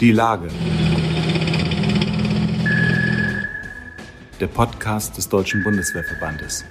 Die 0.00 0.12
Lage. 0.12 0.48
Der 4.40 4.46
Podcast 4.48 5.16
des 5.16 5.28
Deutschen 5.28 5.62
Bundeswehrverbandes. 5.62 6.64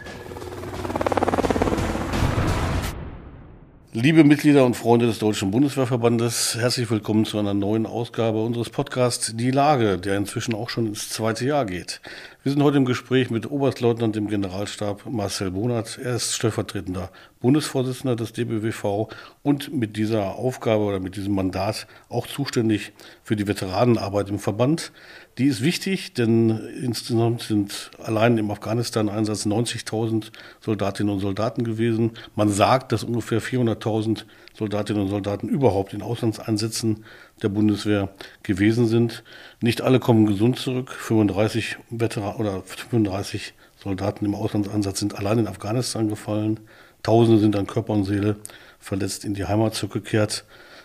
Liebe 3.93 4.23
Mitglieder 4.23 4.63
und 4.63 4.77
Freunde 4.77 5.05
des 5.05 5.19
Deutschen 5.19 5.51
Bundeswehrverbandes, 5.51 6.55
herzlich 6.55 6.89
willkommen 6.89 7.25
zu 7.25 7.37
einer 7.37 7.53
neuen 7.53 7.85
Ausgabe 7.85 8.41
unseres 8.41 8.69
Podcasts 8.69 9.35
Die 9.35 9.51
Lage, 9.51 9.97
der 9.97 10.15
inzwischen 10.15 10.55
auch 10.55 10.69
schon 10.69 10.87
ins 10.87 11.09
zweite 11.09 11.45
Jahr 11.45 11.65
geht. 11.65 11.99
Wir 12.41 12.53
sind 12.53 12.63
heute 12.63 12.77
im 12.77 12.85
Gespräch 12.85 13.29
mit 13.31 13.51
Oberstleutnant 13.51 14.15
im 14.15 14.29
Generalstab 14.29 15.07
Marcel 15.07 15.51
Bonat. 15.51 15.99
Er 16.01 16.15
ist 16.15 16.33
stellvertretender 16.33 17.11
Bundesvorsitzender 17.41 18.15
des 18.15 18.31
DBWV 18.31 19.09
und 19.43 19.73
mit 19.73 19.97
dieser 19.97 20.35
Aufgabe 20.35 20.83
oder 20.83 21.01
mit 21.01 21.17
diesem 21.17 21.35
Mandat 21.35 21.85
auch 22.07 22.27
zuständig 22.27 22.93
für 23.23 23.35
die 23.35 23.47
Veteranenarbeit 23.47 24.29
im 24.29 24.39
Verband. 24.39 24.93
Die 25.37 25.45
ist 25.45 25.61
wichtig, 25.61 26.13
denn 26.13 26.49
insgesamt 26.81 27.43
sind 27.43 27.91
allein 28.03 28.37
im 28.37 28.51
Afghanistan-Einsatz 28.51 29.45
90.000 29.45 30.31
Soldatinnen 30.59 31.13
und 31.13 31.21
Soldaten 31.21 31.63
gewesen. 31.63 32.11
Man 32.35 32.49
sagt, 32.49 32.91
dass 32.91 33.05
ungefähr 33.05 33.41
400.000 33.41 34.25
Soldatinnen 34.53 35.03
und 35.03 35.09
Soldaten 35.09 35.47
überhaupt 35.47 35.93
in 35.93 36.01
Auslandseinsätzen 36.01 37.05
der 37.41 37.47
Bundeswehr 37.47 38.09
gewesen 38.43 38.87
sind. 38.87 39.23
Nicht 39.61 39.81
alle 39.81 39.99
kommen 39.99 40.25
gesund 40.25 40.59
zurück. 40.59 40.91
35 40.91 41.77
Veteran 41.89 42.35
oder 42.35 42.61
35 42.63 43.53
Soldaten 43.81 44.25
im 44.25 44.35
Auslandseinsatz 44.35 44.99
sind 44.99 45.17
allein 45.17 45.39
in 45.39 45.47
Afghanistan 45.47 46.09
gefallen. 46.09 46.59
Tausende 47.03 47.39
sind 47.39 47.55
an 47.55 47.67
Körper 47.67 47.93
und 47.93 48.03
Seele 48.03 48.35
verletzt 48.79 49.23
in 49.23 49.33
die 49.33 49.45
Heimat 49.45 49.75
zurückgekehrt. 49.75 50.43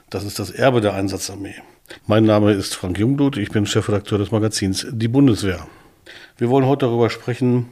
Das 0.08 0.22
ist 0.22 0.38
das 0.38 0.50
Erbe 0.50 0.80
der 0.80 0.94
Einsatzarmee. 0.94 1.56
Mein 2.06 2.24
Name 2.24 2.52
ist 2.52 2.74
Frank 2.74 2.98
Jungblut, 2.98 3.36
ich 3.36 3.50
bin 3.50 3.66
Chefredakteur 3.66 4.18
des 4.18 4.30
Magazins 4.30 4.86
Die 4.90 5.08
Bundeswehr. 5.08 5.66
Wir 6.36 6.48
wollen 6.50 6.66
heute 6.66 6.86
darüber 6.86 7.10
sprechen, 7.10 7.66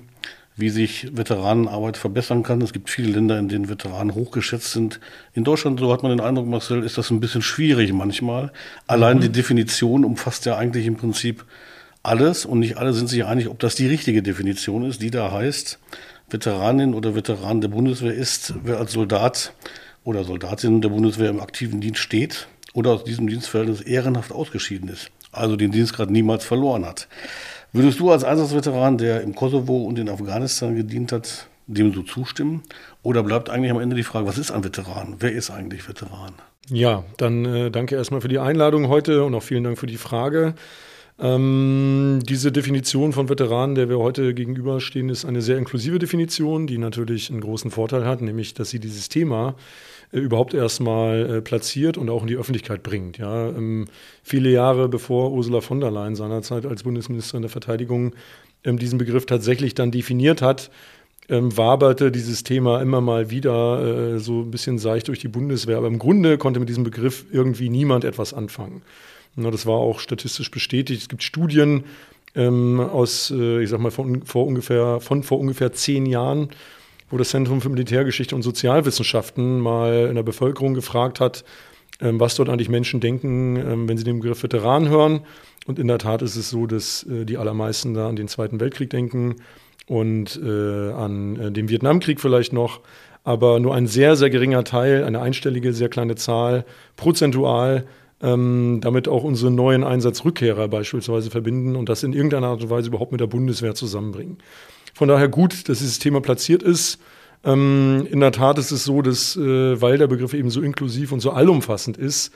wie 0.56 0.70
sich 0.70 1.08
Veteranenarbeit 1.16 1.96
verbessern 1.96 2.42
kann. 2.42 2.60
Es 2.60 2.72
gibt 2.72 2.90
viele 2.90 3.12
Länder, 3.12 3.38
in 3.38 3.48
denen 3.48 3.68
Veteranen 3.68 4.14
hochgeschätzt 4.14 4.72
sind. 4.72 5.00
In 5.34 5.44
Deutschland, 5.44 5.80
so 5.80 5.92
hat 5.92 6.02
man 6.02 6.10
den 6.10 6.20
Eindruck, 6.20 6.46
Marcel, 6.46 6.84
ist 6.84 6.96
das 6.96 7.10
ein 7.10 7.20
bisschen 7.20 7.42
schwierig 7.42 7.92
manchmal. 7.92 8.52
Allein 8.86 9.16
mhm. 9.16 9.22
die 9.22 9.32
Definition 9.32 10.04
umfasst 10.04 10.46
ja 10.46 10.56
eigentlich 10.56 10.86
im 10.86 10.96
Prinzip 10.96 11.44
alles 12.02 12.44
und 12.44 12.60
nicht 12.60 12.76
alle 12.76 12.92
sind 12.92 13.08
sich 13.08 13.24
einig, 13.24 13.48
ob 13.48 13.58
das 13.58 13.74
die 13.74 13.86
richtige 13.86 14.22
Definition 14.22 14.84
ist, 14.84 15.02
die 15.02 15.10
da 15.10 15.32
heißt, 15.32 15.78
Veteranin 16.30 16.94
oder 16.94 17.14
Veteran 17.14 17.60
der 17.60 17.68
Bundeswehr 17.68 18.14
ist, 18.14 18.54
wer 18.62 18.78
als 18.78 18.92
Soldat 18.92 19.52
oder 20.04 20.24
Soldatin 20.24 20.82
der 20.82 20.90
Bundeswehr 20.90 21.30
im 21.30 21.40
aktiven 21.40 21.80
Dienst 21.80 22.00
steht 22.00 22.46
oder 22.74 22.90
aus 22.90 23.04
diesem 23.04 23.26
Dienstverhältnis 23.26 23.80
ehrenhaft 23.80 24.32
ausgeschieden 24.32 24.90
ist, 24.90 25.10
also 25.32 25.56
den 25.56 25.72
Dienstgrad 25.72 26.10
niemals 26.10 26.44
verloren 26.44 26.84
hat. 26.84 27.08
Würdest 27.72 27.98
du 27.98 28.10
als 28.10 28.22
Einsatzveteran, 28.22 28.98
der 28.98 29.22
im 29.22 29.34
Kosovo 29.34 29.84
und 29.84 29.98
in 29.98 30.10
Afghanistan 30.10 30.76
gedient 30.76 31.12
hat, 31.12 31.48
dem 31.66 31.94
so 31.94 32.02
zustimmen? 32.02 32.62
Oder 33.02 33.22
bleibt 33.22 33.48
eigentlich 33.48 33.70
am 33.70 33.80
Ende 33.80 33.96
die 33.96 34.02
Frage, 34.02 34.26
was 34.26 34.38
ist 34.38 34.50
ein 34.50 34.62
Veteran? 34.62 35.16
Wer 35.20 35.32
ist 35.32 35.50
eigentlich 35.50 35.88
Veteran? 35.88 36.34
Ja, 36.68 37.04
dann 37.16 37.44
äh, 37.44 37.70
danke 37.70 37.96
erstmal 37.96 38.20
für 38.20 38.28
die 38.28 38.38
Einladung 38.38 38.88
heute 38.88 39.24
und 39.24 39.34
auch 39.34 39.42
vielen 39.42 39.64
Dank 39.64 39.78
für 39.78 39.86
die 39.86 39.96
Frage. 39.96 40.54
Ähm, 41.18 42.20
diese 42.28 42.50
Definition 42.50 43.12
von 43.12 43.28
Veteranen, 43.28 43.76
der 43.76 43.88
wir 43.88 43.98
heute 43.98 44.34
gegenüberstehen, 44.34 45.08
ist 45.08 45.24
eine 45.24 45.42
sehr 45.42 45.58
inklusive 45.58 45.98
Definition, 45.98 46.66
die 46.66 46.78
natürlich 46.78 47.30
einen 47.30 47.40
großen 47.40 47.70
Vorteil 47.70 48.04
hat, 48.04 48.20
nämlich 48.20 48.54
dass 48.54 48.70
sie 48.70 48.80
dieses 48.80 49.08
Thema 49.08 49.54
überhaupt 50.20 50.54
erstmal 50.54 51.36
äh, 51.36 51.40
platziert 51.40 51.98
und 51.98 52.08
auch 52.10 52.22
in 52.22 52.28
die 52.28 52.36
Öffentlichkeit 52.36 52.82
bringt. 52.82 53.18
Ja, 53.18 53.48
ähm, 53.48 53.86
viele 54.22 54.50
Jahre 54.50 54.88
bevor 54.88 55.32
Ursula 55.32 55.60
von 55.60 55.80
der 55.80 55.90
Leyen 55.90 56.16
seinerzeit 56.16 56.66
als 56.66 56.82
Bundesministerin 56.84 57.42
der 57.42 57.50
Verteidigung 57.50 58.14
ähm, 58.64 58.78
diesen 58.78 58.98
Begriff 58.98 59.26
tatsächlich 59.26 59.74
dann 59.74 59.90
definiert 59.90 60.42
hat, 60.42 60.70
ähm, 61.28 61.56
waberte 61.56 62.12
dieses 62.12 62.44
Thema 62.44 62.80
immer 62.80 63.00
mal 63.00 63.30
wieder 63.30 64.14
äh, 64.14 64.18
so 64.18 64.42
ein 64.42 64.50
bisschen 64.50 64.78
seicht 64.78 65.08
durch 65.08 65.18
die 65.18 65.28
Bundeswehr. 65.28 65.78
Aber 65.78 65.88
im 65.88 65.98
Grunde 65.98 66.38
konnte 66.38 66.60
mit 66.60 66.68
diesem 66.68 66.84
Begriff 66.84 67.24
irgendwie 67.32 67.68
niemand 67.68 68.04
etwas 68.04 68.34
anfangen. 68.34 68.82
Das 69.36 69.66
war 69.66 69.74
auch 69.74 69.98
statistisch 69.98 70.50
bestätigt. 70.50 71.02
Es 71.02 71.08
gibt 71.08 71.24
Studien 71.24 71.84
aus, 72.36 73.32
äh, 73.36 73.62
ich 73.62 73.70
sag 73.70 73.78
mal, 73.78 73.92
von 73.92 74.22
vor 74.22 74.46
ungefähr, 74.46 75.00
von 75.00 75.22
vor 75.22 75.38
ungefähr 75.38 75.72
zehn 75.72 76.04
Jahren, 76.04 76.48
wo 77.14 77.18
das 77.18 77.28
Zentrum 77.28 77.60
für 77.60 77.68
Militärgeschichte 77.68 78.34
und 78.34 78.42
Sozialwissenschaften 78.42 79.60
mal 79.60 80.08
in 80.08 80.16
der 80.16 80.24
Bevölkerung 80.24 80.74
gefragt 80.74 81.20
hat, 81.20 81.44
ähm, 82.00 82.18
was 82.18 82.34
dort 82.34 82.48
eigentlich 82.48 82.68
Menschen 82.68 82.98
denken, 82.98 83.54
ähm, 83.54 83.88
wenn 83.88 83.96
sie 83.96 84.02
den 84.02 84.18
Begriff 84.18 84.42
Veteran 84.42 84.88
hören. 84.88 85.20
Und 85.64 85.78
in 85.78 85.86
der 85.86 85.98
Tat 85.98 86.22
ist 86.22 86.34
es 86.34 86.50
so, 86.50 86.66
dass 86.66 87.04
äh, 87.04 87.24
die 87.24 87.38
allermeisten 87.38 87.94
da 87.94 88.08
an 88.08 88.16
den 88.16 88.26
Zweiten 88.26 88.58
Weltkrieg 88.58 88.90
denken 88.90 89.36
und 89.86 90.40
äh, 90.44 90.90
an 90.90 91.36
äh, 91.38 91.52
den 91.52 91.68
Vietnamkrieg 91.68 92.20
vielleicht 92.20 92.52
noch. 92.52 92.80
Aber 93.22 93.60
nur 93.60 93.76
ein 93.76 93.86
sehr, 93.86 94.16
sehr 94.16 94.28
geringer 94.28 94.64
Teil, 94.64 95.04
eine 95.04 95.20
einstellige, 95.20 95.72
sehr 95.72 95.88
kleine 95.88 96.16
Zahl, 96.16 96.64
prozentual, 96.96 97.86
ähm, 98.22 98.80
damit 98.82 99.06
auch 99.06 99.22
unsere 99.22 99.52
neuen 99.52 99.84
Einsatzrückkehrer 99.84 100.66
beispielsweise 100.66 101.30
verbinden 101.30 101.76
und 101.76 101.88
das 101.88 102.02
in 102.02 102.12
irgendeiner 102.12 102.48
Art 102.48 102.64
und 102.64 102.70
Weise 102.70 102.88
überhaupt 102.88 103.12
mit 103.12 103.20
der 103.20 103.28
Bundeswehr 103.28 103.76
zusammenbringen. 103.76 104.38
Von 104.94 105.08
daher 105.08 105.28
gut, 105.28 105.68
dass 105.68 105.80
dieses 105.80 105.98
Thema 105.98 106.20
platziert 106.20 106.62
ist. 106.62 106.98
Ähm, 107.44 108.06
in 108.10 108.20
der 108.20 108.32
Tat 108.32 108.58
ist 108.58 108.70
es 108.70 108.84
so, 108.84 109.02
dass, 109.02 109.36
äh, 109.36 109.80
weil 109.80 109.98
der 109.98 110.06
Begriff 110.06 110.32
eben 110.32 110.50
so 110.50 110.62
inklusiv 110.62 111.12
und 111.12 111.20
so 111.20 111.32
allumfassend 111.32 111.96
ist, 111.96 112.32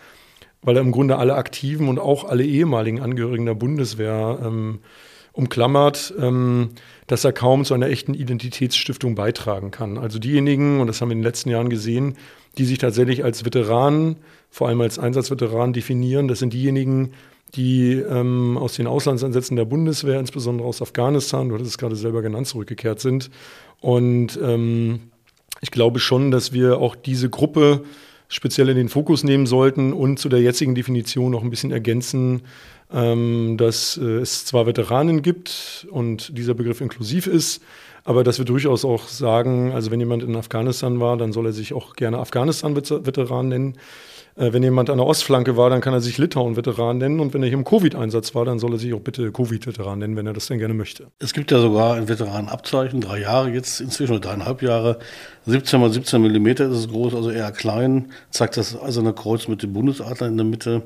weil 0.61 0.77
er 0.77 0.83
im 0.83 0.93
Grunde 0.93 1.17
alle 1.17 1.37
aktiven 1.37 1.89
und 1.89 1.99
auch 1.99 2.25
alle 2.25 2.45
ehemaligen 2.45 3.01
Angehörigen 3.01 3.47
der 3.47 3.55
Bundeswehr 3.55 4.41
ähm, 4.45 4.81
umklammert, 5.33 6.13
ähm, 6.19 6.71
dass 7.07 7.25
er 7.25 7.33
kaum 7.33 7.65
zu 7.65 7.73
einer 7.73 7.89
echten 7.89 8.13
Identitätsstiftung 8.13 9.15
beitragen 9.15 9.71
kann. 9.71 9.97
Also 9.97 10.19
diejenigen, 10.19 10.81
und 10.81 10.89
das 10.89 11.01
haben 11.01 11.11
wir 11.11 11.13
in 11.13 11.19
den 11.19 11.25
letzten 11.25 11.51
Jahren 11.51 11.71
gesehen, 11.71 12.17
die 12.59 12.65
sich 12.65 12.79
tatsächlich 12.79 13.23
als 13.23 13.45
Veteranen, 13.45 14.17
vor 14.51 14.67
allem 14.67 14.81
als 14.81 14.99
Einsatzveteranen 14.99 15.73
definieren, 15.73 16.27
das 16.27 16.41
sind 16.41 16.53
diejenigen, 16.53 17.13
die 17.55 17.93
ähm, 17.93 18.57
aus 18.59 18.75
den 18.75 18.87
Auslandseinsätzen 18.87 19.57
der 19.57 19.65
Bundeswehr, 19.65 20.21
insbesondere 20.21 20.69
aus 20.69 20.83
Afghanistan, 20.83 21.49
du 21.49 21.55
hattest 21.55 21.71
es 21.73 21.79
gerade 21.79 21.97
selber 21.97 22.23
genannt, 22.23 22.47
zurückgekehrt 22.47 23.01
sind. 23.01 23.31
Und 23.81 24.39
ähm, 24.43 25.01
ich 25.61 25.71
glaube 25.71 25.99
schon, 25.99 26.31
dass 26.31 26.53
wir 26.53 26.79
auch 26.79 26.95
diese 26.95 27.31
Gruppe 27.31 27.83
speziell 28.29 28.69
in 28.69 28.77
den 28.77 28.89
Fokus 28.89 29.25
nehmen 29.25 29.47
sollten 29.47 29.93
und 29.93 30.19
zu 30.19 30.29
der 30.29 30.41
jetzigen 30.41 30.75
Definition 30.75 31.33
noch 31.33 31.43
ein 31.43 31.51
bisschen 31.51 31.73
ergänzen, 31.73 32.43
ähm, 32.93 33.57
dass 33.57 33.97
äh, 33.97 34.19
es 34.19 34.45
zwar 34.45 34.67
Veteranen 34.67 35.23
gibt 35.23 35.87
und 35.91 36.37
dieser 36.37 36.55
Begriff 36.55 36.81
inklusiv 36.81 37.27
ist, 37.27 37.63
aber 38.05 38.25
dass 38.25 38.39
wir 38.39 38.45
durchaus 38.45 38.85
auch 38.85 39.09
sagen, 39.09 39.73
also 39.73 39.91
wenn 39.91 40.01
jemand 40.01 40.23
in 40.23 40.37
Afghanistan 40.37 41.01
war, 41.01 41.17
dann 41.17 41.33
soll 41.33 41.47
er 41.47 41.53
sich 41.53 41.73
auch 41.73 41.97
gerne 41.97 42.19
Afghanistan-Veteran 42.19 43.49
nennen. 43.49 43.77
Äh, 44.39 44.53
wenn 44.53 44.63
jemand 44.63 44.89
an 44.89 44.99
der 44.99 45.07
Ostflanke 45.07 45.57
war, 45.57 45.69
dann 45.69 45.81
kann 45.81 45.93
er 45.93 46.01
sich 46.01 46.17
Litauen-Veteran 46.17 46.99
nennen. 46.99 47.21
Und 47.21 47.35
wenn 47.35 47.43
er 47.43 47.49
hier 47.49 47.59
im 47.59 47.65
Covid-Einsatz 47.65 48.35
war, 48.35 48.45
dann 48.45 48.59
soll 48.59 48.73
er 48.73 48.79
sich 48.79 48.95
auch 48.95 49.01
bitte 49.01 49.33
Covid-Veteran 49.33 49.99
nennen, 49.99 50.17
wenn 50.17 50.27
er 50.27 50.33
das 50.33 50.47
denn 50.47 50.59
gerne 50.59 50.75
möchte. 50.75 51.09
Es 51.19 51.33
gibt 51.33 51.51
ja 51.51 51.61
sogar 51.61 51.95
ein 51.95 52.09
Veteranenabzeichen, 52.09 53.01
drei 53.01 53.21
Jahre 53.21 53.51
jetzt 53.51 53.81
inzwischen 53.81 54.13
oder 54.13 54.21
dreieinhalb 54.21 54.63
Jahre. 54.63 54.99
17 55.49 55.81
mal 55.81 55.91
17 55.91 56.21
Millimeter 56.21 56.67
ist 56.67 56.77
es 56.77 56.89
groß, 56.89 57.15
also 57.15 57.31
eher 57.31 57.51
klein. 57.53 58.13
Zeigt 58.31 58.57
das 58.57 58.77
also 58.77 59.01
eine 59.01 59.15
Kreuz 59.15 59.49
mit 59.49 59.63
dem 59.63 59.73
Bundesadler 59.73 60.27
in 60.27 60.37
der 60.37 60.45
Mitte. 60.45 60.83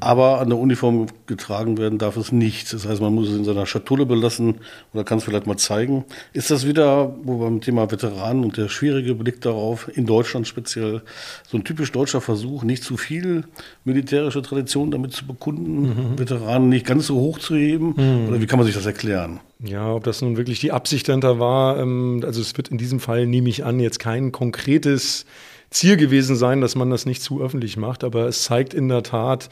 Aber 0.00 0.40
an 0.40 0.50
der 0.50 0.58
Uniform 0.58 1.06
getragen 1.26 1.78
werden 1.78 1.98
darf 1.98 2.16
es 2.16 2.30
nicht. 2.30 2.72
Das 2.72 2.86
heißt, 2.86 3.00
man 3.00 3.14
muss 3.14 3.28
es 3.28 3.36
in 3.36 3.44
seiner 3.44 3.66
Schatulle 3.66 4.06
belassen 4.06 4.56
oder 4.92 5.04
kann 5.04 5.18
es 5.18 5.24
vielleicht 5.24 5.46
mal 5.46 5.56
zeigen. 5.56 6.04
Ist 6.32 6.50
das 6.50 6.66
wieder, 6.66 7.14
wo 7.24 7.38
beim 7.38 7.60
Thema 7.60 7.90
Veteranen 7.90 8.44
und 8.44 8.56
der 8.56 8.68
schwierige 8.68 9.14
Blick 9.14 9.40
darauf, 9.40 9.90
in 9.96 10.06
Deutschland 10.06 10.46
speziell, 10.46 11.02
so 11.48 11.56
ein 11.56 11.64
typisch 11.64 11.90
deutscher 11.90 12.20
Versuch, 12.20 12.62
nicht 12.62 12.84
zu 12.84 12.96
viel 12.96 13.44
militärische 13.84 14.42
Tradition 14.42 14.90
damit 14.90 15.12
zu 15.12 15.26
bekunden, 15.26 15.82
mhm. 15.82 16.18
Veteranen 16.18 16.68
nicht 16.68 16.86
ganz 16.86 17.08
so 17.08 17.16
hoch 17.16 17.38
zu 17.38 17.56
heben? 17.56 17.94
Mhm. 17.96 18.28
Oder 18.28 18.40
wie 18.40 18.46
kann 18.46 18.58
man 18.58 18.66
sich 18.66 18.76
das 18.76 18.86
erklären? 18.86 19.40
Ja, 19.60 19.94
ob 19.94 20.04
das 20.04 20.20
nun 20.20 20.36
wirklich 20.36 20.60
die 20.60 20.72
Absicht 20.72 21.08
dahinter 21.08 21.38
war, 21.38 21.78
ähm, 21.78 22.22
also 22.24 22.40
es 22.40 22.56
wird 22.56 22.68
in 22.68 22.78
diesem 22.78 23.00
Fall, 23.00 23.26
nehme 23.26 23.48
ich 23.48 23.64
an, 23.64 23.80
jetzt 23.80 23.98
kein 23.98 24.32
konkretes 24.32 25.26
Ziel 25.70 25.96
gewesen 25.96 26.36
sein, 26.36 26.60
dass 26.60 26.76
man 26.76 26.90
das 26.90 27.06
nicht 27.06 27.22
zu 27.22 27.40
öffentlich 27.42 27.76
macht, 27.76 28.04
aber 28.04 28.26
es 28.26 28.44
zeigt 28.44 28.74
in 28.74 28.88
der 28.88 29.02
Tat 29.02 29.48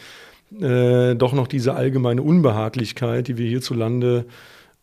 äh, 0.60 1.14
doch 1.14 1.32
noch 1.32 1.46
diese 1.46 1.75
allgemeine 1.75 2.22
Unbehaglichkeit, 2.22 3.28
die 3.28 3.38
wir 3.38 3.49
hierzulande 3.49 4.26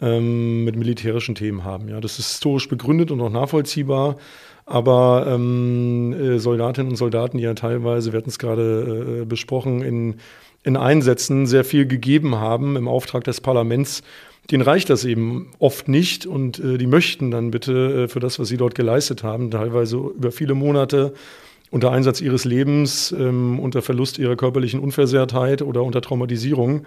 ähm, 0.02 0.64
mit 0.64 0.76
militärischen 0.76 1.36
Themen 1.36 1.64
haben. 1.64 1.90
Ja, 1.90 2.00
das 2.00 2.20
ist 2.20 2.30
historisch 2.30 2.68
begründet 2.70 3.12
und 3.12 3.22
auch 3.22 3.30
nachvollziehbar. 3.30 4.18
Aber 4.66 5.26
ähm, 5.28 6.14
äh, 6.14 6.40
Soldatinnen 6.40 6.92
und 6.92 6.96
Soldaten, 6.96 7.38
die 7.38 7.44
ja 7.44 7.56
teilweise, 7.56 8.14
wir 8.14 8.18
hatten 8.18 8.30
es 8.30 8.38
gerade 8.38 9.22
äh, 9.22 9.26
besprochen, 9.26 9.82
in, 9.82 10.16
in 10.64 10.78
Einsätzen 10.78 11.48
sehr 11.48 11.64
viel 11.64 11.88
gegeben 11.88 12.36
haben 12.36 12.76
im 12.76 12.88
Auftrag 12.88 13.24
des 13.24 13.42
Parlaments, 13.42 14.04
denen 14.52 14.64
reicht 14.64 14.90
das 14.90 15.06
eben 15.06 15.52
oft 15.60 15.88
nicht 15.88 16.26
und 16.26 16.60
äh, 16.60 16.78
die 16.78 16.88
möchten 16.88 17.32
dann 17.32 17.52
bitte 17.52 18.04
äh, 18.04 18.08
für 18.08 18.20
das, 18.20 18.40
was 18.40 18.48
sie 18.48 18.58
dort 18.58 18.76
geleistet 18.76 19.24
haben, 19.24 19.52
teilweise 19.52 19.98
über 19.98 20.32
viele 20.32 20.56
Monate 20.56 21.14
unter 21.72 21.92
Einsatz 21.92 22.20
ihres 22.20 22.46
Lebens, 22.46 23.12
ähm, 23.12 23.60
unter 23.60 23.82
Verlust 23.82 24.18
ihrer 24.18 24.36
körperlichen 24.36 24.80
Unversehrtheit 24.80 25.62
oder 25.62 25.84
unter 25.84 26.02
Traumatisierung 26.02 26.86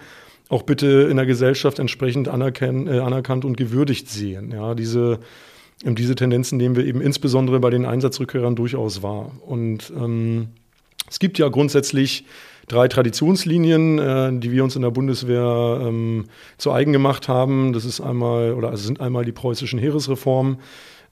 auch 0.49 0.63
bitte 0.63 1.07
in 1.09 1.17
der 1.17 1.25
Gesellschaft 1.25 1.79
entsprechend 1.79 2.27
anerkannt, 2.27 2.89
äh, 2.89 2.99
anerkannt 2.99 3.45
und 3.45 3.57
gewürdigt 3.57 4.09
sehen. 4.09 4.51
Ja, 4.51 4.75
diese, 4.75 5.19
ähm, 5.85 5.95
diese 5.95 6.15
Tendenzen 6.15 6.57
nehmen 6.57 6.75
wir 6.75 6.85
eben 6.85 7.01
insbesondere 7.01 7.59
bei 7.59 7.69
den 7.69 7.85
Einsatzrückkehrern 7.85 8.55
durchaus 8.55 9.01
wahr. 9.01 9.31
Und 9.45 9.91
ähm, 9.95 10.49
es 11.09 11.19
gibt 11.19 11.37
ja 11.37 11.47
grundsätzlich 11.47 12.25
drei 12.67 12.87
Traditionslinien, 12.87 13.99
äh, 13.99 14.39
die 14.39 14.51
wir 14.51 14.63
uns 14.63 14.75
in 14.75 14.81
der 14.81 14.91
Bundeswehr 14.91 15.79
ähm, 15.81 16.25
zu 16.57 16.71
eigen 16.71 16.93
gemacht 16.93 17.27
haben. 17.27 17.73
Das 17.73 17.85
ist 17.85 18.01
einmal 18.01 18.53
oder 18.53 18.69
also 18.69 18.85
sind 18.85 19.01
einmal 19.01 19.25
die 19.25 19.31
preußischen 19.31 19.79
Heeresreformen. 19.79 20.57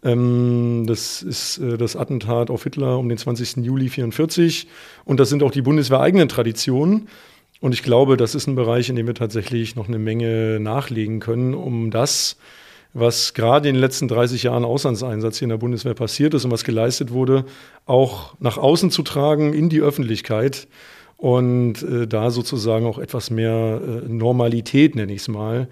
Ähm, 0.04 0.86
das 0.88 1.22
ist 1.22 1.60
äh, 1.60 1.78
das 1.78 1.96
Attentat 1.96 2.50
auf 2.50 2.64
Hitler 2.64 2.98
um 2.98 3.10
den 3.10 3.18
20. 3.18 3.58
Juli 3.58 3.86
1944 3.86 4.68
und 5.06 5.20
das 5.20 5.30
sind 5.30 5.44
auch 5.44 5.52
die 5.52 5.62
bundeswehreigenen 5.62 6.30
Traditionen. 6.30 7.08
Und 7.60 7.74
ich 7.74 7.84
glaube, 7.84 8.18
das 8.18 8.34
ist 8.34 8.48
ein 8.48 8.56
Bereich, 8.56 8.90
in 8.90 8.96
dem 8.96 9.06
wir 9.06 9.14
tatsächlich 9.14 9.76
noch 9.76 9.88
eine 9.88 10.00
Menge 10.00 10.60
nachlegen 10.60 11.20
können, 11.20 11.54
um 11.54 11.92
das, 11.92 12.38
was 12.94 13.36
gerade 13.36 13.70
in 13.70 13.76
den 13.76 13.82
letzten 13.82 14.08
30 14.08 14.42
Jahren 14.42 14.66
Auslandseinsatz 14.66 15.38
hier 15.38 15.46
in 15.46 15.52
der 15.52 15.58
Bundeswehr 15.58 15.94
passiert 15.94 16.34
ist 16.34 16.44
und 16.44 16.50
was 16.50 16.64
geleistet 16.64 17.12
wurde, 17.12 17.46
auch 17.86 18.34
nach 18.40 18.58
außen 18.58 18.90
zu 18.90 19.04
tragen, 19.04 19.54
in 19.54 19.70
die 19.70 19.82
Öffentlichkeit 19.82 20.68
und 21.22 21.84
äh, 21.84 22.08
da 22.08 22.32
sozusagen 22.32 22.88
auch 22.88 22.98
etwas 22.98 23.30
mehr 23.30 23.80
äh, 23.80 24.10
Normalität, 24.10 24.96
nenne 24.96 25.14
ich 25.14 25.22
es 25.22 25.28
mal, 25.28 25.68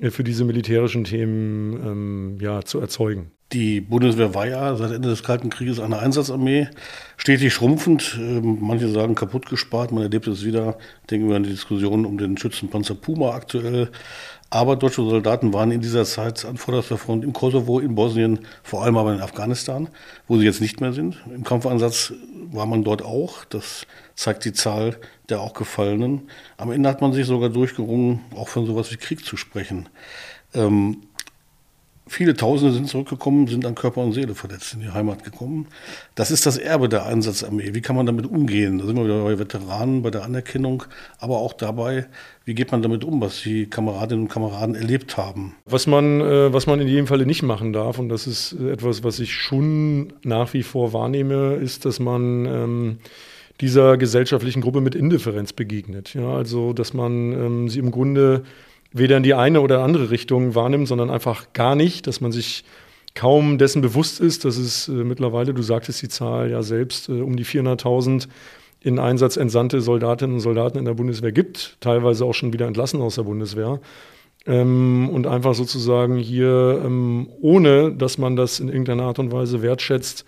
äh, 0.00 0.10
für 0.10 0.22
diese 0.22 0.44
militärischen 0.44 1.02
Themen 1.02 1.72
ähm, 1.84 2.38
ja, 2.40 2.62
zu 2.62 2.78
erzeugen. 2.78 3.32
Die 3.50 3.80
Bundeswehr 3.80 4.32
war 4.32 4.46
ja 4.46 4.76
seit 4.76 4.92
Ende 4.92 5.08
des 5.08 5.24
Kalten 5.24 5.50
Krieges 5.50 5.80
eine 5.80 5.98
Einsatzarmee, 5.98 6.68
stetig 7.16 7.52
schrumpfend. 7.52 8.16
Ähm, 8.16 8.58
manche 8.60 8.88
sagen 8.90 9.16
kaputt 9.16 9.46
gespart, 9.50 9.90
man 9.90 10.04
erlebt 10.04 10.28
es 10.28 10.44
wieder. 10.44 10.78
Denken 11.10 11.28
wir 11.28 11.34
an 11.34 11.42
die 11.42 11.50
Diskussion 11.50 12.06
um 12.06 12.16
den 12.16 12.38
Schützenpanzer 12.38 12.94
Puma 12.94 13.32
aktuell. 13.32 13.90
Aber 14.50 14.76
deutsche 14.76 15.02
Soldaten 15.02 15.52
waren 15.52 15.72
in 15.72 15.80
dieser 15.80 16.04
Zeit 16.04 16.44
an 16.44 16.58
vorderster 16.58 16.96
Front 16.96 17.24
im 17.24 17.32
Kosovo, 17.32 17.80
in 17.80 17.96
Bosnien, 17.96 18.38
vor 18.62 18.84
allem 18.84 18.96
aber 18.96 19.12
in 19.14 19.20
Afghanistan, 19.20 19.88
wo 20.28 20.38
sie 20.38 20.44
jetzt 20.44 20.60
nicht 20.60 20.80
mehr 20.80 20.92
sind. 20.92 21.16
Im 21.34 21.42
Kampfeinsatz 21.42 22.12
war 22.52 22.66
man 22.66 22.84
dort 22.84 23.02
auch. 23.02 23.44
Das 23.46 23.86
zeigt 24.14 24.44
die 24.44 24.52
Zahl 24.52 24.98
der 25.28 25.40
auch 25.40 25.54
Gefallenen. 25.54 26.28
Am 26.56 26.70
Ende 26.70 26.88
hat 26.88 27.00
man 27.00 27.12
sich 27.12 27.26
sogar 27.26 27.48
durchgerungen, 27.48 28.20
auch 28.36 28.48
von 28.48 28.66
sowas 28.66 28.92
wie 28.92 28.96
Krieg 28.96 29.24
zu 29.24 29.36
sprechen. 29.36 29.88
Ähm, 30.54 31.02
Viele 32.12 32.34
Tausende 32.34 32.74
sind 32.74 32.88
zurückgekommen, 32.88 33.46
sind 33.46 33.64
an 33.64 33.74
Körper 33.74 34.02
und 34.02 34.12
Seele 34.12 34.34
verletzt 34.34 34.74
in 34.74 34.80
die 34.80 34.90
Heimat 34.90 35.24
gekommen. 35.24 35.68
Das 36.14 36.30
ist 36.30 36.44
das 36.44 36.58
Erbe 36.58 36.90
der 36.90 37.06
Einsatzarmee. 37.06 37.74
Wie 37.74 37.80
kann 37.80 37.96
man 37.96 38.04
damit 38.04 38.26
umgehen? 38.26 38.78
Da 38.78 38.84
sind 38.84 38.96
wir 38.96 39.04
wieder 39.04 39.22
bei 39.22 39.38
Veteranen, 39.38 40.02
bei 40.02 40.10
der 40.10 40.22
Anerkennung, 40.24 40.82
aber 41.18 41.38
auch 41.38 41.54
dabei, 41.54 42.06
wie 42.44 42.54
geht 42.54 42.70
man 42.70 42.82
damit 42.82 43.04
um, 43.04 43.22
was 43.22 43.40
die 43.40 43.64
Kameradinnen 43.64 44.24
und 44.24 44.28
Kameraden 44.30 44.74
erlebt 44.74 45.16
haben? 45.16 45.54
Was 45.64 45.86
man, 45.86 46.20
äh, 46.20 46.52
was 46.52 46.66
man 46.66 46.80
in 46.80 46.88
jedem 46.88 47.06
Falle 47.06 47.24
nicht 47.24 47.42
machen 47.44 47.72
darf, 47.72 47.98
und 47.98 48.10
das 48.10 48.26
ist 48.26 48.52
etwas, 48.52 49.02
was 49.04 49.18
ich 49.18 49.32
schon 49.32 50.12
nach 50.22 50.52
wie 50.52 50.64
vor 50.64 50.92
wahrnehme, 50.92 51.54
ist, 51.54 51.86
dass 51.86 51.98
man 51.98 52.44
ähm, 52.44 52.98
dieser 53.62 53.96
gesellschaftlichen 53.96 54.60
Gruppe 54.60 54.80
mit 54.80 54.94
Indifferenz 54.94 55.52
begegnet. 55.52 56.12
Ja, 56.12 56.34
also, 56.34 56.72
dass 56.72 56.92
man 56.92 57.32
ähm, 57.32 57.68
sie 57.68 57.78
im 57.78 57.92
Grunde 57.92 58.42
weder 58.92 59.16
in 59.16 59.22
die 59.22 59.34
eine 59.34 59.60
oder 59.60 59.82
andere 59.82 60.10
Richtung 60.10 60.54
wahrnimmt, 60.54 60.88
sondern 60.88 61.10
einfach 61.10 61.54
gar 61.54 61.76
nicht, 61.76 62.06
dass 62.06 62.20
man 62.20 62.32
sich 62.32 62.64
kaum 63.14 63.58
dessen 63.58 63.80
bewusst 63.80 64.20
ist, 64.20 64.44
dass 64.44 64.56
es 64.56 64.88
äh, 64.88 64.92
mittlerweile, 64.92 65.54
du 65.54 65.62
sagtest 65.62 66.02
die 66.02 66.08
Zahl 66.08 66.50
ja 66.50 66.62
selbst, 66.62 67.08
äh, 67.08 67.20
um 67.20 67.36
die 67.36 67.44
400.000 67.44 68.28
in 68.80 68.98
Einsatz 68.98 69.36
entsandte 69.36 69.80
Soldatinnen 69.80 70.34
und 70.34 70.40
Soldaten 70.40 70.78
in 70.78 70.84
der 70.84 70.94
Bundeswehr 70.94 71.32
gibt, 71.32 71.76
teilweise 71.80 72.24
auch 72.24 72.34
schon 72.34 72.52
wieder 72.52 72.66
entlassen 72.66 73.00
aus 73.00 73.14
der 73.14 73.22
Bundeswehr. 73.22 73.80
Ähm, 74.44 75.08
und 75.12 75.28
einfach 75.28 75.54
sozusagen 75.54 76.16
hier, 76.16 76.82
ähm, 76.84 77.28
ohne 77.40 77.92
dass 77.92 78.18
man 78.18 78.34
das 78.34 78.58
in 78.58 78.68
irgendeiner 78.68 79.04
Art 79.04 79.20
und 79.20 79.30
Weise 79.30 79.62
wertschätzt, 79.62 80.24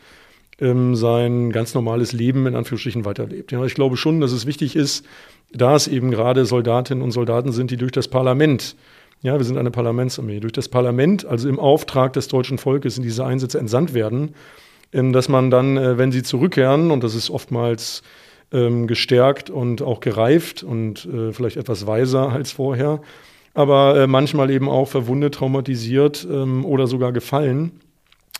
ähm, 0.61 0.95
sein 0.95 1.51
ganz 1.51 1.75
normales 1.75 2.13
Leben 2.13 2.47
in 2.47 2.55
Anführungsstrichen 2.55 3.05
weiterlebt. 3.05 3.53
Ja, 3.53 3.65
ich 3.65 3.75
glaube 3.75 3.97
schon, 3.97 4.21
dass 4.21 4.33
es 4.33 4.47
wichtig 4.47 4.77
ist, 4.77 5.05
da 5.53 5.77
es 5.77 5.89
eben 5.89 6.11
gerade 6.11 6.47
Soldatinnen 6.47 7.03
und 7.03 7.13
Soldaten 7.13 7.53
sind, 7.53 7.71
die 7.71 7.77
durch 7.77 7.93
das 7.93 8.09
Parlament, 8.09 8.77
ja, 9.23 9.39
wir 9.39 9.45
sind 9.45 9.57
eine 9.57 9.71
Parlamentsarmee, 9.71 10.41
durch 10.41 10.53
das 10.53 10.69
Parlament, 10.69 11.25
also 11.25 11.49
im 11.49 11.59
Auftrag 11.59 12.13
des 12.13 12.29
deutschen 12.29 12.59
Volkes 12.59 12.99
in 12.99 13.03
diese 13.03 13.25
Einsätze 13.25 13.59
entsandt 13.59 13.95
werden, 13.95 14.35
ähm, 14.93 15.13
dass 15.13 15.29
man 15.29 15.51
dann, 15.51 15.77
äh, 15.77 15.99
wenn 15.99 16.13
sie 16.13 16.23
zurückkehren, 16.23 16.91
und 16.91 17.03
das 17.05 17.15
ist 17.15 17.31
oftmals 17.31 18.03
ähm, 18.53 18.87
gestärkt 18.87 19.51
und 19.51 19.83
auch 19.83 20.01
gereift 20.01 20.63
und 20.63 21.07
äh, 21.07 21.33
vielleicht 21.33 21.57
etwas 21.57 21.87
weiser 21.87 22.31
als 22.31 22.53
vorher, 22.53 23.01
aber 23.55 23.97
äh, 23.97 24.07
manchmal 24.07 24.51
eben 24.51 24.69
auch 24.69 24.89
verwundet, 24.89 25.35
traumatisiert 25.35 26.27
ähm, 26.31 26.65
oder 26.65 26.87
sogar 26.87 27.13
gefallen, 27.13 27.73